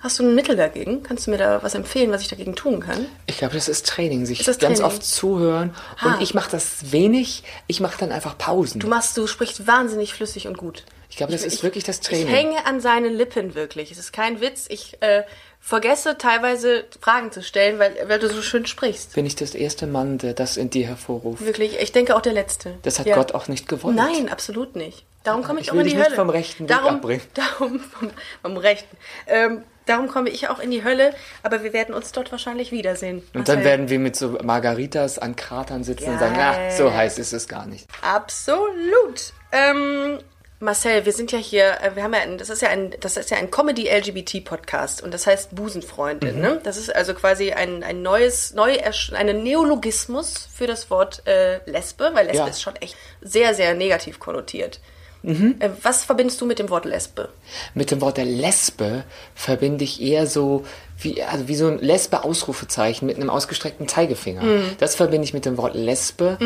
[0.01, 1.03] hast du ein Mittel dagegen?
[1.03, 3.07] Kannst du mir da was empfehlen, was ich dagegen tun kann?
[3.27, 4.93] Ich glaube, das ist Training, sich Ist das ganz Training?
[4.95, 5.75] oft zuhören.
[6.03, 6.19] Und Ah.
[6.21, 8.81] ich mache das wenig, ich mache dann einfach Pausen.
[8.81, 10.85] Du machst, du sprichst wahnsinnig flüssig und gut.
[11.11, 12.29] Ich glaube, das ist ich- wirklich das Training.
[12.29, 13.91] Ich hänge an seinen Lippen wirklich.
[13.91, 14.67] Es ist kein Witz.
[14.69, 15.25] Ich äh,
[15.59, 19.15] vergesse teilweise Fragen zu stellen, weil, weil du so schön sprichst.
[19.15, 21.45] Bin ich das erste Mann, der das in dir hervorruft?
[21.45, 21.79] Wirklich.
[21.81, 22.75] Ich denke auch der Letzte.
[22.83, 23.17] Das hat Ja.
[23.17, 23.97] Gott auch nicht gewollt.
[23.97, 25.05] Nein, absolut nicht.
[25.25, 26.17] Darum komme ich, Ich auch in die dich nicht Hölle.
[26.17, 27.23] vom rechten Weg darum, abbringen.
[27.35, 28.11] Darum vom,
[28.43, 28.97] vom rechten.
[29.27, 33.23] Ähm, darum komme ich auch in die Hölle, aber wir werden uns dort wahrscheinlich wiedersehen.
[33.35, 36.69] Und dann werden wir mit so Margaritas an Kratern sitzen und sagen, Geil.
[36.71, 37.87] ach, so heiß ist es gar nicht.
[38.03, 39.33] Absolut.
[39.53, 40.19] Ähm,
[40.62, 43.16] Marcel, wir sind ja hier, äh, wir haben ja, ein, das ist ja ein, das
[43.16, 46.37] ist ja ein Comedy-LGBT-Podcast und das heißt Busenfreundin.
[46.37, 46.40] Mhm.
[46.43, 46.61] Ne?
[46.62, 51.61] Das ist also quasi ein, ein neues, neu ersch- ein Neologismus für das Wort äh,
[51.69, 52.47] Lesbe, weil Lesbe Ja.
[52.49, 54.81] ist schon echt sehr, sehr negativ konnotiert.
[55.22, 55.56] Mhm.
[55.59, 57.28] Äh, was verbindest du mit dem Wort Lesbe?
[57.74, 59.04] Mit dem Wort der Lesbe
[59.35, 60.64] verbinde ich eher so
[60.98, 64.42] wie, also wie so ein Lesbe-Ausrufezeichen mit einem ausgestreckten Zeigefinger.
[64.42, 64.76] Mhm.
[64.78, 66.38] Das verbinde ich mit dem Wort Lesbe,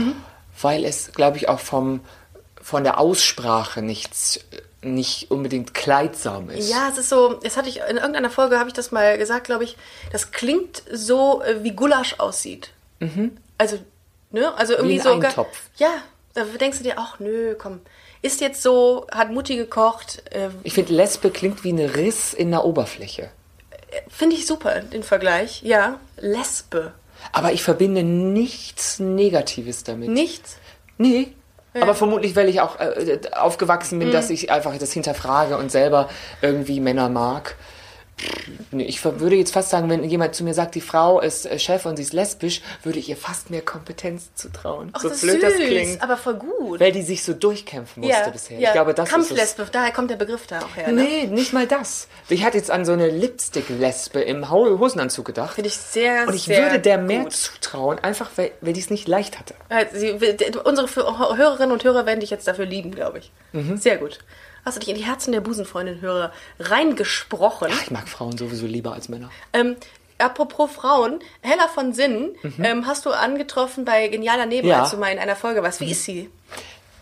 [0.61, 2.01] weil es, glaube ich, auch vom,
[2.61, 4.41] von der Aussprache nichts,
[4.83, 6.71] nicht unbedingt kleidsam ist.
[6.71, 9.45] Ja, es ist so, das hatte ich in irgendeiner Folge habe ich das mal gesagt,
[9.47, 9.77] glaube ich.
[10.13, 12.71] Das klingt so, äh, wie Gulasch aussieht.
[13.59, 13.79] Also,
[14.31, 14.55] ne?
[14.57, 15.11] Also irgendwie ein so.
[15.11, 15.59] Eintopf.
[15.77, 15.91] Ja,
[16.35, 17.81] da denkst du dir, ach nö, komm.
[18.25, 20.23] Ist jetzt so, hat Mutti gekocht.
[20.31, 23.29] Äh, Ich finde, Lesbe klingt wie ein Riss in der Oberfläche.
[24.09, 25.61] Finde ich super, den Vergleich.
[25.63, 26.93] Ja, Lesbe.
[27.33, 30.09] Aber ich verbinde nichts Negatives damit.
[30.09, 30.57] Nichts.
[30.97, 31.33] Nee.
[31.79, 34.05] Aber vermutlich, weil ich auch äh, aufgewachsen Mhm.
[34.05, 36.09] bin, dass ich einfach das hinterfrage und selber
[36.41, 37.57] irgendwie Männer mag.
[38.71, 41.85] Ich würde jetzt fast sagen, wenn jemand zu mir sagt, die Frau ist äh, Chef
[41.85, 44.91] und sie ist lesbisch, würde ich ihr fast mehr Kompetenz zutrauen.
[44.93, 46.03] Ach, so das ist blöd süß, das klingt.
[46.03, 46.81] aber voll gut.
[46.81, 48.61] Weil die sich so durchkämpfen musste bisher.
[48.61, 49.29] Ich glaube, das ist es.
[49.29, 50.93] Kampflesbe, daher kommt der Begriff da auch her.
[50.93, 51.03] Ne?
[51.03, 52.09] Nee, nicht mal das.
[52.29, 55.55] Ich hatte jetzt an so eine Lipstick-Lesbe im Hosenanzug gedacht.
[55.55, 57.33] Finde ich sehr, Und ich sehr würde der mehr gut.
[57.33, 59.55] zutrauen, einfach weil, weil die es nicht leicht hatte.
[59.93, 60.13] Sie,
[60.65, 60.89] unsere
[61.37, 63.33] Hörerinnen und Hörer werden dich jetzt dafür lieben, glaube ich.
[63.53, 63.77] Mhm.
[63.77, 64.19] Sehr gut.
[64.65, 67.69] Hast du dich in die Herzen der Busenfreundin-Hörer reingesprochen?
[67.83, 69.31] Ich mag Frauen sowieso lieber als Männer.
[69.53, 69.77] Ähm,
[70.19, 74.71] apropos Frauen, Hella von Sinnen ähm, hast du angetroffen bei Genialer Neben, Mhm.
[74.73, 74.83] Ja.
[74.83, 75.81] als du mal in einer Folge warst.
[75.81, 76.31] Wie ist sie?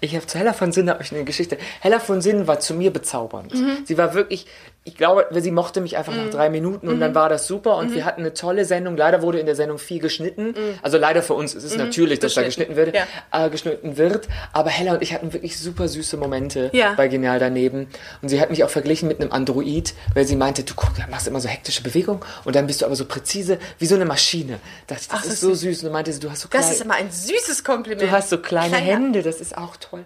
[0.00, 1.56] Ich habe zu Hella von Sinnen hab ich eine Geschichte.
[1.80, 3.54] Hella von Sinnen war zu mir bezaubernd.
[3.54, 3.84] Mhm.
[3.84, 4.46] Sie war wirklich,
[4.84, 7.00] ich glaube, sie mochte mich einfach nach drei Minuten und Mhm.
[7.00, 8.96] dann war das super und wir hatten eine tolle Sendung.
[8.96, 10.54] Leider wurde in der Sendung viel geschnitten.
[10.82, 12.46] Also leider für uns ist es natürlich, dass da Mhm.
[12.46, 12.74] Geschnitten.
[12.76, 13.06] wird, Ja.
[13.46, 14.26] äh, geschnitten wird.
[14.52, 16.94] Aber Hella und ich hatten wirklich super süße Momente Ja.
[16.94, 17.86] bei Genial daneben.
[18.22, 21.28] Und sie hat mich auch verglichen mit einem Android, weil sie meinte, du guck, machst
[21.28, 24.58] immer so hektische Bewegungen und dann bist du aber so präzise wie so eine Maschine.
[24.88, 25.84] Das, das Ach, ist das so süß.
[25.84, 28.02] Und meinte sie, du hast so Das klein- ist immer ein süßes Kompliment.
[28.02, 28.84] Du hast so kleine Kleiner.
[28.86, 30.04] Hände, das ist auch toll.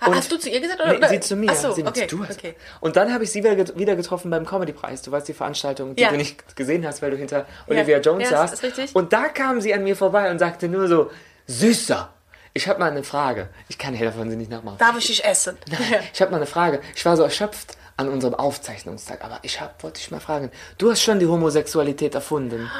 [0.00, 0.80] Ha- Hast du zu ihr gesagt?
[0.80, 0.98] Oder?
[0.98, 1.50] Nee, sie zu mir.
[1.50, 2.38] Ach so, sie okay, du hast.
[2.38, 2.54] okay.
[2.80, 5.02] Und dann habe ich sie wieder, get- wieder getroffen beim Comedy-Preis.
[5.02, 6.10] Du weißt die Veranstaltung, die Ja.
[6.10, 8.94] du nicht gesehen hast, weil du hinter Olivia Jones Ja, saßt.
[8.94, 11.10] Und da kam sie an mir vorbei und sagte nur so,
[11.46, 12.10] Süßer,
[12.52, 13.48] ich habe mal eine Frage.
[13.68, 14.78] Ich kann Hella von sie nicht nachmachen.
[14.78, 15.56] Darf ich dich essen?
[16.12, 16.80] Ich habe mal eine Frage.
[16.94, 20.90] Ich war so erschöpft an unserem Aufzeichnungstag, aber ich hab, wollte dich mal fragen, du
[20.90, 22.70] hast schon die Homosexualität erfunden.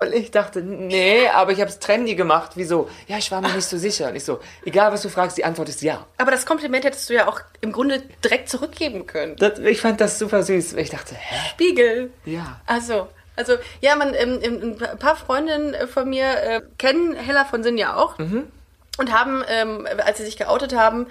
[0.00, 2.52] Und ich dachte, nee, aber ich habe es trendy gemacht.
[2.54, 2.88] Wieso?
[3.08, 4.08] Ja, ich war mir nicht so sicher.
[4.08, 6.06] Und ich so, egal was du fragst, die Antwort ist ja.
[6.18, 9.34] Aber das Kompliment hättest du ja auch im Grunde direkt zurückgeben können.
[9.36, 10.74] Das, ich fand das super süß.
[10.74, 11.48] Ich dachte, hä?
[11.50, 12.12] Spiegel.
[12.24, 12.60] Ja.
[12.66, 17.44] Also, also ja, man, ähm, ähm, ein paar Freundinnen äh, von mir äh, kennen Hella
[17.44, 18.18] von Sinn ja auch
[18.98, 21.06] und haben, ähm, als sie sich geoutet haben,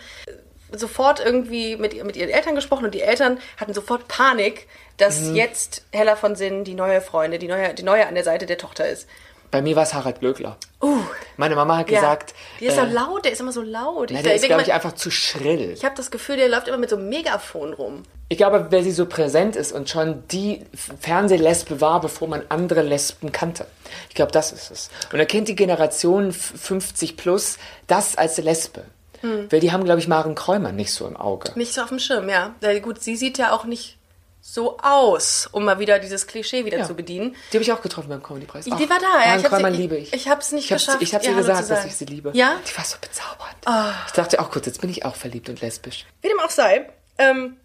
[0.72, 5.84] sofort irgendwie mit, mit ihren Eltern gesprochen und die Eltern hatten sofort Panik, dass jetzt
[5.92, 8.88] Hella von Sinn die neue Freundin, die neue, die neue an der Seite der Tochter
[8.90, 9.08] ist.
[9.50, 10.58] Bei mir war es Harald Glöckler.
[10.82, 10.98] Uh,
[11.38, 12.02] Meine Mama hat ja.
[12.02, 14.10] gesagt, Der ist äh, so laut, der ist immer so laut.
[14.12, 15.72] na, der ich ist, glaube ich, einfach zu schrill.
[15.74, 18.04] ich habe das Gefühl, der läuft immer mit so einem Megafon rum.
[18.28, 20.66] Ich glaube, wer sie so präsent ist und schon die
[21.00, 23.66] Fernsehlesbe war, bevor man andere Lesben kannte.
[24.10, 24.90] Ich glaube, das ist es.
[25.14, 28.84] Und er kennt die Generation f- 50 plus das als Lesbe.
[29.22, 29.52] Hm.
[29.52, 31.52] Weil die haben, glaube ich, Maren Kräumer nicht so im Auge.
[31.56, 32.56] Nicht so auf dem Schirm, ja.
[32.62, 33.98] Weil gut, sie sieht ja auch nicht
[34.42, 36.86] so aus, um mal wieder dieses Klischee wieder Ja.
[36.86, 37.36] zu bedienen.
[37.52, 38.66] Die habe ich auch getroffen beim Comedy-Preis.
[38.66, 39.36] Die war da, ja.
[39.36, 40.14] Maren Kräumer sie- liebe ich.
[40.14, 42.32] ich hab's nicht ich geschafft, Ich habe ihr gesagt, dass ich sie liebe.
[42.34, 42.56] Ja?
[42.70, 43.98] Die war so bezaubernd.
[44.08, 46.06] Ich dachte auch, gut, jetzt bin ich auch verliebt und lesbisch.
[46.22, 47.58] Wie dem auch sei, ähm,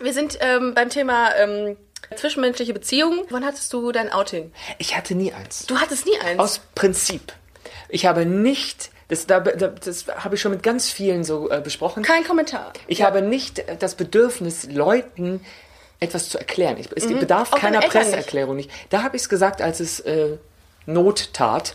[0.00, 1.76] wir sind ähm, beim Thema ähm,
[2.16, 3.20] zwischenmenschliche Beziehungen.
[3.30, 4.52] Wann hattest du dein Outing?
[4.78, 5.66] Ich hatte nie eins.
[5.66, 6.38] Du hattest nie eins.
[6.40, 7.32] Aus Prinzip.
[7.88, 11.60] Ich habe nicht, das, da, da- das habe ich schon mit ganz vielen so äh,
[11.60, 12.02] besprochen.
[12.02, 12.72] Kein Kommentar.
[12.86, 15.40] Ich habe nicht äh, das Bedürfnis, Leuten
[16.00, 16.76] etwas zu erklären.
[16.78, 17.54] Ich, es bedarf Mhm.
[17.56, 18.70] Auch keiner Presseerklärung nicht.
[18.90, 20.36] Da habe ich es gesagt, als es äh,
[20.88, 21.74] Not tat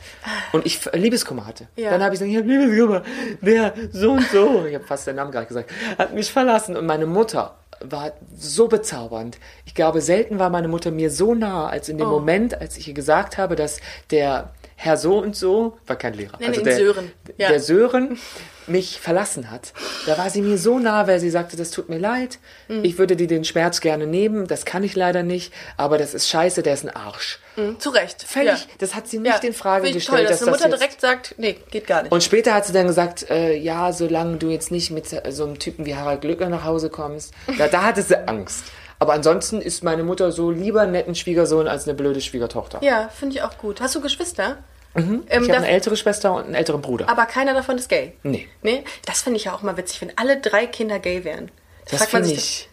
[0.53, 1.67] und ich f- Liebeskummer hatte.
[1.75, 1.89] Ja.
[1.89, 3.03] Dann habe ich gesagt, ich habe Liebeskummer.
[3.41, 6.77] Der so und so, ich habe fast den Namen gerade gesagt, hat mich verlassen.
[6.77, 9.37] Und meine Mutter war so bezaubernd.
[9.65, 12.11] Ich glaube, selten war meine Mutter mir so nah, als in dem Oh.
[12.11, 13.79] Moment, als ich ihr gesagt habe, dass
[14.11, 14.51] der
[14.83, 17.11] Herr so und so, war kein Lehrer, Nenn also der, Sören.
[17.37, 17.49] Ja.
[17.49, 18.17] der Sören
[18.65, 19.73] mich verlassen hat.
[20.07, 22.83] Da war sie mir so nah, weil sie sagte, das tut mir leid, Mhm.
[22.83, 26.29] ich würde dir den Schmerz gerne nehmen, das kann ich leider nicht, aber das ist
[26.29, 27.37] scheiße, der ist ein Arsch.
[27.57, 28.23] Mhm, zu Recht.
[28.23, 28.65] Völlig, Ja.
[28.79, 30.17] das hat sie nicht in Frage Finde gestellt.
[30.19, 32.11] Toll, dass, dass eine das Mutter jetzt- direkt sagt, nee, geht gar nicht.
[32.11, 35.59] und später hat sie dann gesagt, äh, ja, solange du jetzt nicht mit so einem
[35.59, 38.63] Typen wie Harald Glöckler nach Hause kommst, da, da hatte sie Angst.
[39.01, 42.83] Aber ansonsten ist meine Mutter so lieber einen netten Schwiegersohn als eine blöde Schwiegertochter.
[42.83, 43.81] ja, finde ich auch gut.
[43.81, 44.59] Hast du Geschwister?
[44.95, 47.09] Ähm, ich habe eine ältere Schwester und einen älteren Bruder.
[47.09, 48.13] aber keiner davon ist gay.
[48.21, 48.47] Nee.
[48.61, 48.83] Nee?
[49.05, 51.49] Das finde ich ja auch mal witzig, wenn alle drei Kinder gay wären.
[51.89, 52.69] Da das finde ich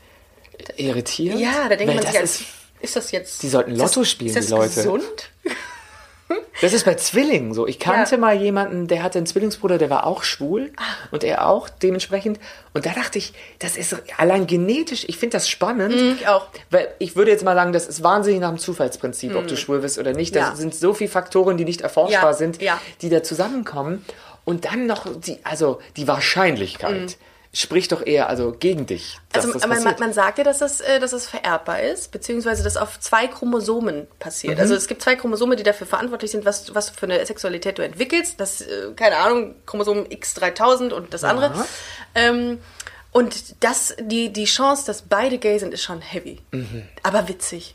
[0.77, 1.41] irritierend.
[1.41, 2.47] Ja, da denkt man sich, das als, ist,
[2.81, 3.43] ist das jetzt.
[3.43, 4.75] Die sollten ist das- Lotto spielen, ist das die Leute.
[4.75, 5.31] gesund?
[6.61, 7.67] Das ist bei Zwillingen so.
[7.67, 8.21] Ich kannte Ja.
[8.21, 10.83] mal jemanden, der hatte einen Zwillingsbruder, der war auch schwul Ah.
[11.13, 12.39] und er auch dementsprechend.
[12.75, 15.95] Und da dachte ich, das ist allein genetisch, ich finde das spannend.
[15.95, 16.49] Mhm, ich auch.
[16.71, 19.79] Weil ich würde jetzt mal sagen, das ist wahnsinnig nach dem Zufallsprinzip, ob du schwul
[19.81, 20.35] bist oder nicht.
[20.35, 20.57] Da Ja.
[20.57, 22.59] sind so viele Faktoren, die nicht erforschbar Ja, sind,
[23.03, 24.05] die da zusammenkommen.
[24.45, 27.17] Und dann noch die, also die Wahrscheinlichkeit
[27.59, 29.19] spricht doch eher also gegen dich.
[29.33, 32.77] Also das man, man, sagt ja, dass das, äh, dass das vererbbar ist, beziehungsweise dass
[32.77, 34.55] auf zwei Chromosomen passiert.
[34.55, 34.61] Mhm.
[34.61, 37.83] Also es gibt zwei Chromosome, die dafür verantwortlich sind, was, was für eine Sexualität du
[37.83, 38.39] entwickelst.
[38.39, 41.53] Das, äh, keine Ahnung, Chromosom X3000 und das andere.
[42.15, 42.61] Ähm,
[43.11, 46.41] und das, die, die Chance, dass beide gay sind, ist schon heavy.
[46.53, 46.85] Mhm.
[47.03, 47.75] Aber witzig.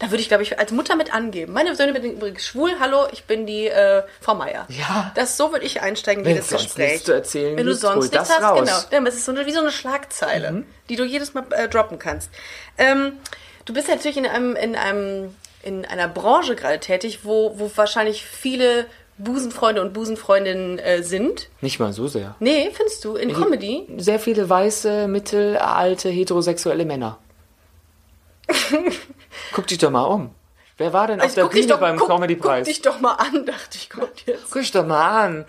[0.00, 1.52] Da würde ich, glaube ich, als Mutter mit angeben.
[1.52, 2.72] Meine Söhne sind übrigens schwul.
[2.80, 4.66] Hallo, ich bin die äh, Frau Meier.
[4.70, 5.12] Ja.
[5.14, 7.04] Das, so würde ich einsteigen, Wenn wie das es sonst Gespräch.
[7.04, 8.60] zu erzählen Wenn du sonst nichts das hast, raus.
[8.60, 8.78] genau.
[8.90, 10.64] Ja, das ist so eine, wie so eine Schlagzeile, Mhm.
[10.88, 12.30] die du jedes Mal äh, droppen kannst.
[12.78, 13.12] Ähm,
[13.66, 18.24] du bist natürlich in einem, in einem, in einer Branche gerade tätig, wo, wo wahrscheinlich
[18.24, 18.86] viele
[19.18, 21.50] Busenfreunde und Busenfreundinnen äh, sind.
[21.60, 22.36] Nicht mal so sehr.
[22.40, 23.16] Nee, findest du?
[23.16, 23.86] In Comedy?
[23.98, 27.18] Sehr viele weiße, mittelalte, heterosexuelle Männer.
[29.52, 30.34] Guck dich doch mal um.
[30.78, 32.66] Wer war denn auf der guck dich Bühne doch, beim guck, Comedy-Preis?
[32.66, 34.44] Guck dich doch mal an, dachte ich, kommt jetzt.
[34.50, 35.46] Guck dich doch mal an.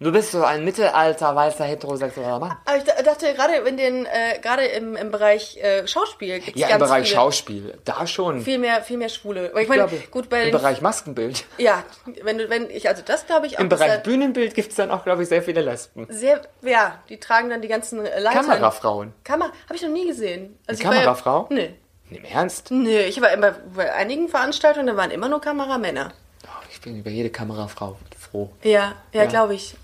[0.00, 2.56] Du bist so ein mittelalter, weißer, heterosexueller Mann.
[2.66, 6.56] Aber ich da- dachte gerade in den, äh, gerade im, im Bereich äh, Schauspiel gibt
[6.56, 7.78] es Ja, im Bereich viele, Schauspiel.
[7.84, 8.40] Da schon.
[8.42, 9.48] viel mehr, viel mehr Schwule.
[9.50, 11.44] Aber ich Ich meine, glaube, gut bei Im Bereich Maskenbild.
[11.58, 11.82] ja,
[12.22, 13.60] wenn du, wenn ich, also das glaube ich auch.
[13.62, 16.06] Im Bereich da Bühnenbild gibt es dann auch, glaube ich, sehr viele Lesben.
[16.10, 18.46] sehr, ja, die tragen dann die ganzen äh, Leitern.
[18.46, 19.14] Kamerafrauen.
[19.24, 20.60] Kamera, habe ich noch nie gesehen.
[20.68, 21.48] Also ja- Kamerafrau?
[21.50, 21.74] Nee.
[22.10, 22.70] Im Ernst?
[22.70, 26.12] Nee, ich war immer bei einigen Veranstaltungen, da waren immer nur Kameramänner.
[26.44, 28.50] Oh, ich bin über jede Kamerafrau froh.
[28.62, 29.26] Ja, ja, Ja.
[29.26, 29.74] glaube ich.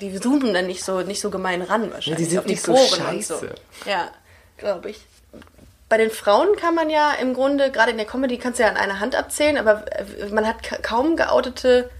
[0.00, 2.06] Die zoomen dann nicht so, nicht so gemein ran wahrscheinlich.
[2.06, 3.54] Ja, die sind nicht so Poren und scheiße.
[3.86, 4.08] Ja,
[4.56, 5.00] glaube ich.
[5.88, 8.68] Bei den Frauen kann man ja im Grunde, gerade in der Comedy kannst du ja
[8.70, 11.90] an einer Hand abzählen, aber äh, man hat ka kaum geoutete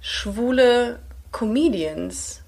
[0.00, 0.98] schwule
[1.32, 2.40] Comedians.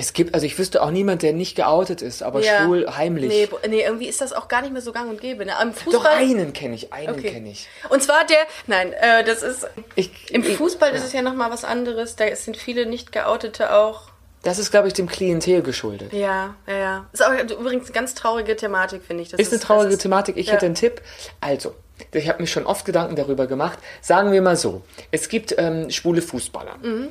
[0.00, 2.64] Es gibt, also ich wüsste auch niemand, der nicht geoutet ist, aber Ja.
[2.64, 3.28] schwul heimlich.
[3.28, 5.44] Nee, nee, irgendwie ist das auch gar nicht mehr so gang und gäbe.
[5.44, 5.52] Ne?
[5.60, 6.06] Doch Fußball.
[6.14, 7.30] einen kenne ich, einen Okay.
[7.32, 7.68] kenne ich.
[7.90, 10.10] Und zwar der, nein, äh, das ist, ich.
[10.30, 12.16] im ich- Fußball ist es ja nochmal was anderes.
[12.16, 14.04] Da sind viele nicht geoutete auch.
[14.42, 16.14] Das ist, glaube ich, dem Klientel geschuldet.
[16.14, 17.06] Ja, ja, ja.
[17.12, 19.28] Ist auch übrigens eine ganz traurige Thematik, finde ich.
[19.28, 20.38] Das Ist eine traurige ist- Thematik.
[20.38, 20.54] Ich ja.
[20.54, 21.02] hätte einen Tipp.
[21.42, 21.74] Also,
[22.14, 23.78] ich habe mir schon oft Gedanken darüber gemacht.
[24.00, 26.76] Sagen wir mal so: Es gibt ähm, schwule Fußballer.
[26.80, 27.10] Mhm.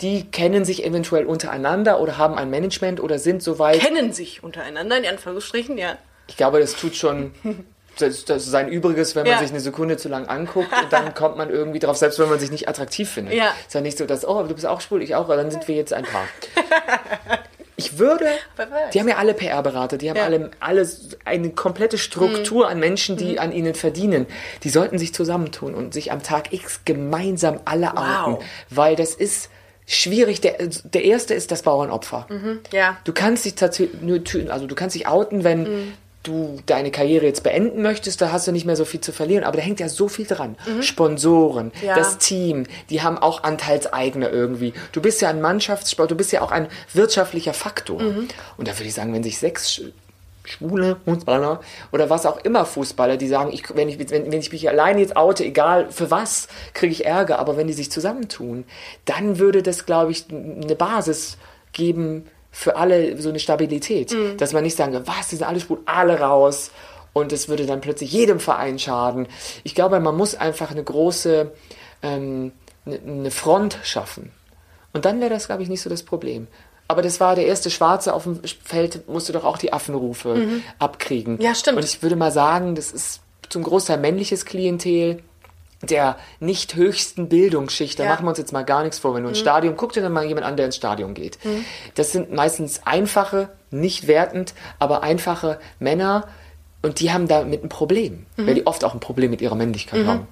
[0.00, 3.80] Die kennen sich eventuell untereinander oder haben ein Management oder sind soweit.
[3.80, 5.96] Kennen sich untereinander, in Anführungsstrichen, ja.
[6.28, 7.32] Ich glaube, das tut schon
[7.98, 9.38] das, das ist sein Übriges, wenn man Ja.
[9.40, 12.38] sich eine Sekunde zu lang anguckt und dann kommt man irgendwie drauf, selbst wenn man
[12.38, 13.34] sich nicht attraktiv findet.
[13.34, 13.52] Ja.
[13.66, 15.74] Ist ja nicht so, dass, oh, du bist auch schwul, ich auch, dann sind wir
[15.74, 16.26] jetzt ein Paar.
[17.80, 18.26] Ich würde,
[18.92, 20.24] die haben ja alle PR-Berater, die haben Ja.
[20.24, 23.38] alle, alles, eine komplette Struktur an Menschen, die Mhm.
[23.38, 24.26] an ihnen verdienen.
[24.64, 29.48] Die sollten sich zusammentun und sich am Tag X gemeinsam alle outen, weil das ist
[29.88, 30.40] schwierig.
[30.42, 32.26] Der, der erste ist das Bauernopfer.
[32.72, 32.96] Ja.
[33.04, 35.92] Du kannst dich tatsächlich also du kannst dich outen, wenn Mhm.
[36.24, 39.44] du deine Karriere jetzt beenden möchtest, da hast du nicht mehr so viel zu verlieren,
[39.44, 40.56] aber da hängt ja so viel dran.
[40.66, 40.82] Mhm.
[40.82, 41.94] Sponsoren, Ja.
[41.94, 44.74] das Team, die haben auch Anteilseigner irgendwie.
[44.92, 48.02] Du bist ja ein Mannschaftssport, du bist ja auch ein wirtschaftlicher Faktor.
[48.02, 48.28] Mhm.
[48.58, 49.80] Und da würde ich sagen, wenn sich sechs
[50.48, 51.60] schwule Fußballer
[51.92, 55.00] oder was auch immer Fußballer, die sagen, ich, wenn, ich, wenn, wenn ich mich alleine
[55.00, 58.64] jetzt oute, egal für was, kriege ich Ärger, aber wenn die sich zusammentun,
[59.04, 61.38] dann würde das, glaube ich, eine Basis
[61.72, 64.14] geben für alle, so eine Stabilität.
[64.38, 66.70] Dass man nicht sagen, was, die sind alle schwul, alle raus
[67.12, 69.28] und es würde dann plötzlich jedem Verein schaden.
[69.64, 71.52] Ich glaube, man muss einfach eine große
[72.02, 72.52] ähm,
[72.86, 74.32] eine, eine Front schaffen.
[74.92, 76.48] Und dann wäre das, glaube ich, nicht so das Problem.
[76.88, 81.34] Aber das war der erste Schwarze auf dem Feld, musste doch auch die Affenrufe abkriegen.
[81.34, 81.40] Mhm.
[81.42, 81.76] Ja, stimmt.
[81.78, 83.20] Und ich würde mal sagen, das ist
[83.50, 85.22] zum Großteil männliches Klientel
[85.82, 87.98] der nicht höchsten Bildungsschicht.
[87.98, 88.08] Da Ja.
[88.08, 88.14] Mhm.
[88.14, 89.14] machen wir uns jetzt mal gar nichts vor.
[89.14, 91.38] Wenn du ins Stadion, guck dir dann mal jemand an, der ins Stadion geht.
[91.94, 96.26] Das sind meistens einfache, nicht wertend, aber einfache Männer
[96.82, 98.46] und die haben damit ein Problem, Mhm.
[98.46, 100.26] weil die oft auch ein Problem mit ihrer Männlichkeit haben.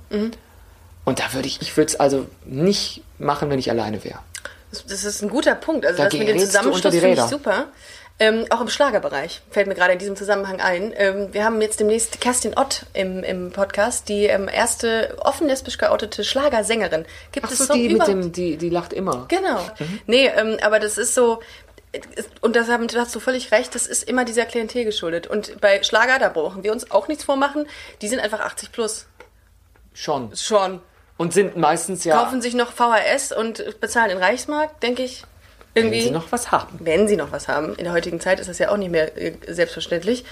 [1.04, 4.18] Und da würde ich, ich würde es also nicht machen, wenn ich alleine wäre.
[4.70, 5.87] Das, ist ein guter Punkt.
[5.87, 7.68] Also Da das mit dem Zusammenschluss finde ich super.
[8.18, 10.94] Ähm, auch im Schlagerbereich fällt mir gerade in diesem Zusammenhang ein.
[10.96, 15.76] Ähm, wir haben jetzt demnächst Kerstin Ott im, im Podcast, die ähm, erste offen lesbisch
[15.76, 17.05] geoutete Schlagersängerin.
[17.33, 19.26] Gibt Ach es so, so die mit dem, die, die lacht immer.
[19.29, 19.61] Genau.
[20.07, 21.40] Nee, ähm, aber das ist so.
[22.40, 25.26] Und das hast du völlig recht, das ist immer dieser Klientel geschuldet.
[25.26, 27.66] Und bei Schlager, da brauchen wir uns auch nichts vormachen,
[28.00, 29.07] die sind einfach 80 plus.
[29.92, 30.35] Schon.
[30.35, 30.81] Schon.
[31.16, 35.24] Und sind meistens ja, Kaufen sich noch VHS und bezahlen in Reichsmark, denke ich.
[35.74, 36.02] wenn Irgendwie.
[36.02, 36.79] sie noch was haben.
[36.81, 37.74] wenn sie noch was haben.
[37.76, 40.24] In der heutigen Zeit ist das ja auch nicht mehr äh, selbstverständlich.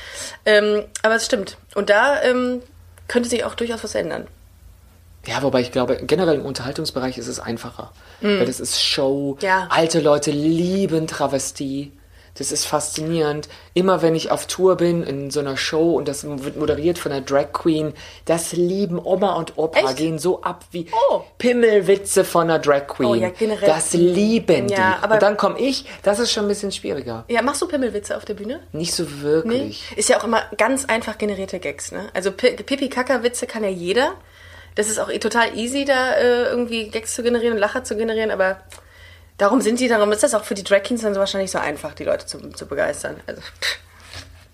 [0.44, 1.56] Ähm, aber es stimmt.
[1.74, 2.62] Und da ähm,
[3.08, 4.26] könnte sich auch durchaus was ändern.
[5.26, 7.92] Ja, wobei ich glaube, generell im Unterhaltungsbereich ist es einfacher.
[8.20, 9.36] Weil das ist Show.
[9.40, 9.46] Mhm.
[9.46, 9.66] Ja.
[9.70, 11.92] Alte Leute lieben Travestie.
[12.36, 13.48] Das ist faszinierend.
[13.74, 17.12] Immer wenn ich auf Tour bin in so einer Show und das wird moderiert von
[17.12, 17.92] einer Drag Queen,
[18.24, 19.96] das lieben Oma und Opa, Echt?
[19.98, 21.20] gehen so ab wie Oh.
[21.38, 23.08] Pimmelwitze von einer Drag Queen.
[23.08, 23.68] Oh ja, generell.
[23.68, 24.74] Das lieben die.
[24.74, 27.24] Ja, aber- und dann komme ich, das ist schon ein bisschen schwieriger.
[27.28, 28.60] Ja, machst du Pimmelwitze auf der Bühne?
[28.72, 29.92] Nicht so wirklich.
[29.96, 32.08] Ist ja auch immer ganz einfach generierte Gags, ne?
[32.14, 34.14] Also Pi- Pipi-Kaka-Witze kann ja jeder.
[34.74, 37.96] Das ist auch eh total easy, da äh, irgendwie Gags zu generieren und Lacher zu
[37.96, 38.56] generieren, aber
[39.38, 41.58] darum sind die, darum ist das auch für die Drag Queens dann so wahrscheinlich so
[41.58, 43.20] einfach, die Leute zu, zu begeistern.
[43.26, 43.78] Also, pff,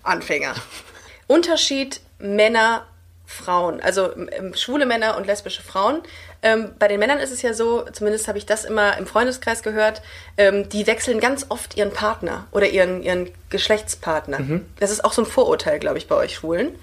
[0.03, 0.53] Anfänger.
[1.27, 2.85] Unterschied Männer,
[3.25, 6.01] Frauen, also ähm, schwule Männer und lesbische Frauen.
[6.43, 9.63] Ähm, bei den Männern ist es ja so, zumindest habe ich das immer im Freundeskreis
[9.63, 10.01] gehört,
[10.37, 14.39] ähm, die wechseln ganz oft ihren Partner oder ihren, ihren Geschlechtspartner.
[14.79, 16.77] Das ist auch so ein Vorurteil, glaube ich, bei euch Schwulen.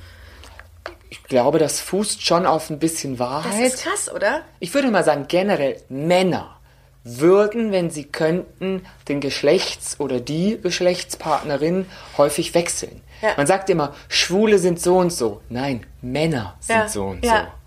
[1.11, 3.61] Ich glaube, das fußt schon auf ein bisschen Das Wahrheit.
[3.67, 4.43] ist krass, oder?
[4.61, 6.58] Ich würde mal sagen, generell Männer
[7.05, 13.01] würden, wenn sie könnten, den Geschlechts- oder die Geschlechtspartnerin häufig wechseln.
[13.23, 13.35] Ja.
[13.37, 15.41] Man sagt immer, Schwule sind so und so.
[15.49, 17.41] Nein, Männer sind Ja, so und ja.
[17.41, 17.59] so.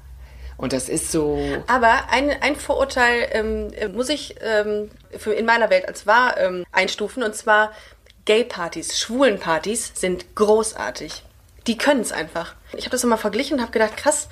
[0.58, 1.40] Und das ist so.
[1.66, 6.38] Aber ein, ein Vorurteil ähm, äh, muss ich ähm, für in meiner Welt als wahr
[6.38, 7.72] ähm, einstufen, und zwar
[8.26, 11.24] Gay-Partys, Schwulen-Partys sind großartig.
[11.66, 12.54] Die können es einfach.
[12.74, 14.30] Ich habe das immer verglichen und habe gedacht, krass,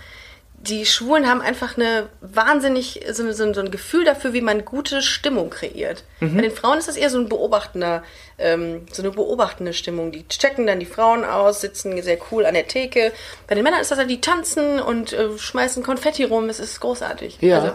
[0.62, 5.02] die Schwulen haben einfach eine wahnsinnig, so, so, so ein Gefühl dafür, wie man gute
[5.02, 6.04] Stimmung kreiert.
[6.20, 8.04] Bei den Frauen ist das eher so ein beobachtender,
[8.38, 10.12] ähm, so eine beobachtende Stimmung.
[10.12, 13.14] Die checken dann die Frauen aus, sitzen sehr cool an der Theke.
[13.48, 16.50] Bei den Männern ist das halt, die tanzen und äh, schmeißen Konfetti rum.
[16.50, 17.38] Es ist großartig.
[17.40, 17.60] Ja.
[17.60, 17.74] Also,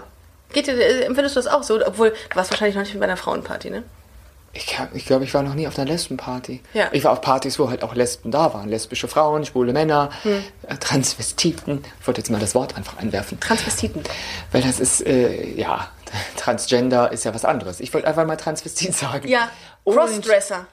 [0.52, 1.84] geht dir, äh, empfindest du das auch so?
[1.84, 3.82] Obwohl, du warst wahrscheinlich noch nicht bei einer Frauenparty, ne?
[4.56, 6.62] Ich glaube, ich, glaub, ich war noch nie auf einer Lesbenparty.
[6.74, 6.88] Ja.
[6.92, 8.68] Ich war auf Partys, wo halt auch Lesben da waren.
[8.68, 10.44] Lesbische Frauen, schwule Männer, Hm.
[10.68, 11.84] äh, Transvestiten.
[12.00, 13.40] Ich wollte jetzt mal das Wort einfach einwerfen.
[13.40, 14.02] Transvestiten.
[14.52, 15.88] Weil das ist, äh, ja,
[16.36, 17.80] Transgender ist ja was anderes.
[17.80, 19.26] Ich wollte einfach mal Transvestit sagen.
[19.28, 19.48] Ja.
[19.82, 20.66] Und- Crossdresser.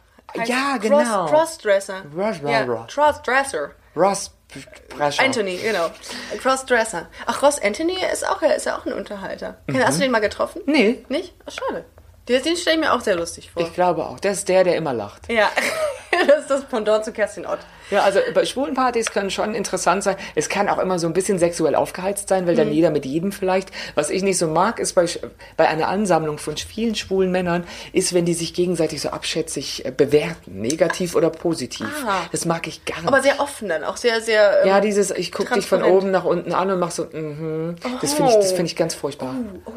[0.45, 0.97] Ja, genau.
[1.25, 2.03] Cross, Crossdresser.
[2.15, 3.71] Ross- ja, Ross- Crossdresser.
[3.95, 4.31] Ross
[4.95, 5.23] Brescher.
[5.23, 5.89] Anthony, genau.
[6.41, 7.07] Crossdresser.
[7.25, 9.57] Ach, Ross Anthony ist auch, ist ja auch ein Unterhalter.
[9.83, 10.61] Hast du den mal getroffen?
[10.65, 10.71] Mhm.
[10.73, 11.05] Nee.
[11.09, 11.33] Nicht?
[11.45, 11.85] Ach, schade.
[12.27, 13.61] Den, stelle ich mir auch sehr lustig vor.
[13.63, 14.19] Ich glaube auch.
[14.19, 15.31] Das ist der, der immer lacht.
[15.31, 15.49] ja,
[16.27, 17.59] das ist das Pendant zu Kerstin Ott.
[17.89, 20.15] Ja, also bei schwulen Partys können schon interessant sein.
[20.35, 22.73] Es kann auch immer so ein bisschen sexuell aufgeheizt sein, weil dann Mhm.
[22.73, 23.69] jeder mit jedem vielleicht.
[23.95, 25.05] Was ich nicht so mag, ist bei,
[25.57, 29.91] bei einer Ansammlung von vielen schwulen Männern, ist, wenn die sich gegenseitig so abschätzig äh,
[29.91, 31.87] bewerten, negativ oder positiv.
[32.07, 32.21] Ah.
[32.31, 33.07] Das mag ich gar nicht.
[33.07, 34.61] Aber sehr offen dann, auch sehr, sehr.
[34.61, 37.75] ähm, ja, dieses, ich gucke dich von oben nach unten an und mach so, mhm.
[38.01, 39.35] Das finde ich, das finde ich ganz furchtbar.
[39.65, 39.71] Oh,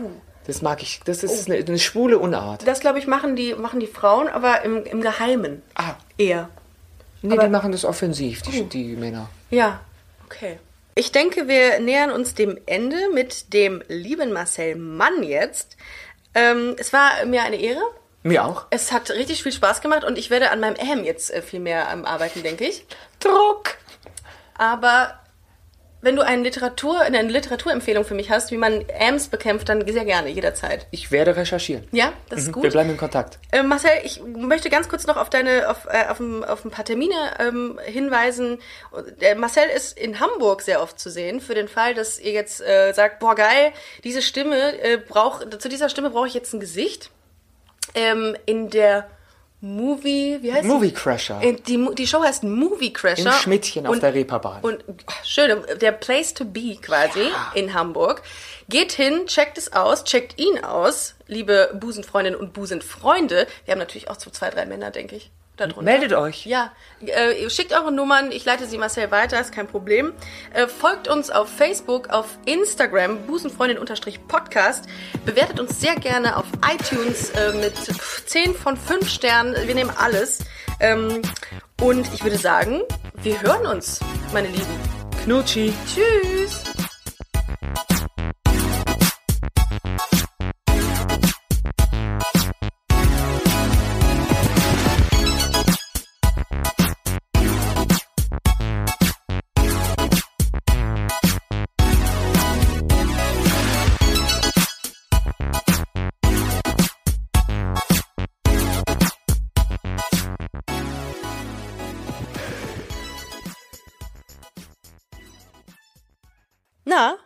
[0.47, 1.01] Das mag ich.
[1.05, 2.67] Das ist eine, eine schwule Unart.
[2.67, 6.49] Das, glaube ich, machen die, machen die Frauen, aber im, im Geheimen Ah, eher.
[7.23, 8.65] nee, Aber- die machen das offensiv, die, Oh.
[8.65, 9.31] die Männer.
[9.51, 9.81] Ja,
[10.27, 10.59] okay.
[10.95, 15.77] Ich denke, wir nähern uns dem Ende mit dem lieben Marcel Mann jetzt.
[16.35, 17.83] Ähm, es war mir eine Ehre.
[18.23, 18.67] Mir auch.
[18.71, 21.61] Es hat richtig viel Spaß gemacht und ich werde an meinem Ahem jetzt äh, viel
[21.61, 22.87] mehr ähm, arbeiten, denke ich.
[23.21, 23.77] Druck!
[24.57, 25.19] Aber
[26.05, 30.05] wenn du eine Literatur, eine Literaturempfehlung für mich hast, wie man Ams bekämpft, dann sehr
[30.05, 30.87] gerne, jederzeit.
[30.91, 31.85] Ich werde recherchieren.
[31.93, 32.63] Ja, das ist Mhm, gut.
[32.65, 33.39] Wir bleiben in Kontakt.
[33.53, 36.71] Äh, Marcel, ich möchte ganz kurz noch auf deine, auf, äh, auf, ein, auf ein
[36.71, 38.59] paar Termine ähm, hinweisen.
[39.21, 41.41] Der Marcel ist in Hamburg sehr oft zu sehen.
[41.41, 43.73] Für den Fall, dass ihr jetzt äh, sagt, boah geil,
[44.05, 47.11] diese Stimme äh, braucht, zu dieser Stimme brauche ich jetzt ein Gesicht.
[47.95, 49.07] Ähm, in der
[49.65, 50.93] Movie, wie heißt Movie?
[50.93, 51.41] Crasher.
[51.41, 53.25] Die, die Show heißt Movie Crasher.
[53.25, 54.61] Im Schmidtchen auf der Reeperbahn.
[54.61, 54.85] Und
[55.25, 58.23] schön, der Place to be quasi in Hamburg.
[58.69, 63.47] Geht hin, checkt es aus, checkt ihn aus, liebe Busenfreundinnen und Busenfreunde.
[63.65, 65.31] Wir haben natürlich auch so zwei, drei Männer, denke ich.
[65.57, 65.83] Da drunter.
[65.83, 66.47] Meldet euch.
[66.47, 70.13] Ja, äh, schickt eure Nummern, ich leite sie Marcel weiter, ist kein Problem.
[70.53, 74.87] Äh, folgt uns auf Facebook, auf Instagram, Busenfreundin-Podcast.
[75.25, 77.75] Bewertet uns sehr gerne auf iTunes äh, mit
[78.27, 79.55] 10 von 5 Sternen.
[79.67, 80.41] Wir nehmen alles.
[80.81, 81.23] Ähm,
[81.81, 82.81] und ich würde sagen,
[83.23, 84.01] wir hören uns,
[84.33, 84.81] meine Lieben.
[85.25, 85.73] Knutschi.
[85.87, 86.84] Tschüss!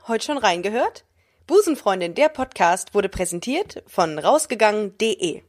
[0.09, 1.05] Heute schon reingehört?
[1.47, 5.43] Busenfreundin, der Podcast wurde präsentiert von rausgegangen.de.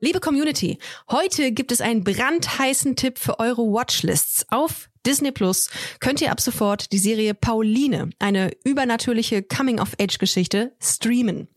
[0.00, 0.78] Liebe Community,
[1.10, 4.46] heute gibt es einen brandheißen Tipp für eure Watchlists.
[4.48, 11.48] Auf Disney Plus könnt ihr ab sofort die Serie Pauline, eine übernatürliche Coming-of-Age-Geschichte, streamen.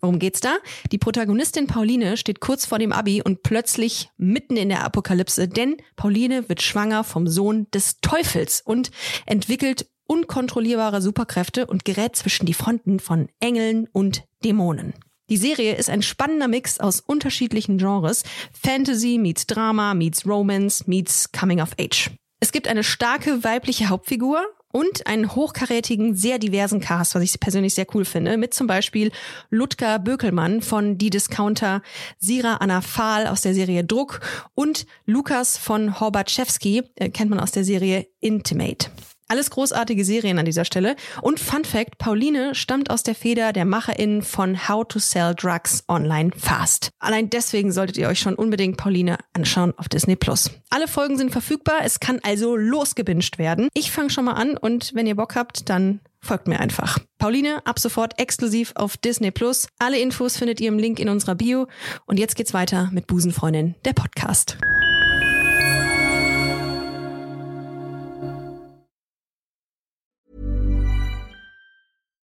[0.00, 0.58] Worum geht's da?
[0.92, 5.76] Die Protagonistin Pauline steht kurz vor dem Abi und plötzlich mitten in der Apokalypse, denn
[5.96, 8.90] Pauline wird schwanger vom Sohn des Teufels und
[9.26, 14.94] entwickelt unkontrollierbare Superkräfte und gerät zwischen die Fronten von Engeln und Dämonen.
[15.30, 18.22] Die Serie ist ein spannender Mix aus unterschiedlichen Genres.
[18.52, 22.10] Fantasy meets Drama meets Romance meets Coming of Age.
[22.40, 24.42] Es gibt eine starke weibliche Hauptfigur
[24.72, 29.10] und einen hochkarätigen, sehr diversen Cast, was ich persönlich sehr cool finde, mit zum Beispiel
[29.50, 31.82] Ludger Bökelmann von Die Discounter,
[32.18, 34.20] Sira Anna Fahl aus der Serie Druck
[34.54, 38.90] und Lukas von Horbatschewski, äh, kennt man aus der Serie Intimate.
[39.28, 40.96] Alles großartige Serien an dieser Stelle.
[41.20, 45.84] Und Fun Fact, Pauline stammt aus der Feder der MacherInnen von How to Sell Drugs
[45.86, 46.90] Online Fast.
[46.98, 50.50] Allein deswegen solltet ihr euch schon unbedingt Pauline anschauen auf Disney Plus.
[50.70, 53.68] Alle Folgen sind verfügbar, es kann also losgebinged werden.
[53.74, 56.98] Ich fange schon mal an und wenn ihr Bock habt, dann folgt mir einfach.
[57.18, 59.68] Pauline, ab sofort exklusiv auf Disney Plus.
[59.78, 61.68] Alle Infos findet ihr im Link in unserer Bio.
[62.06, 64.58] Und jetzt geht's weiter mit Busenfreundin, der Podcast.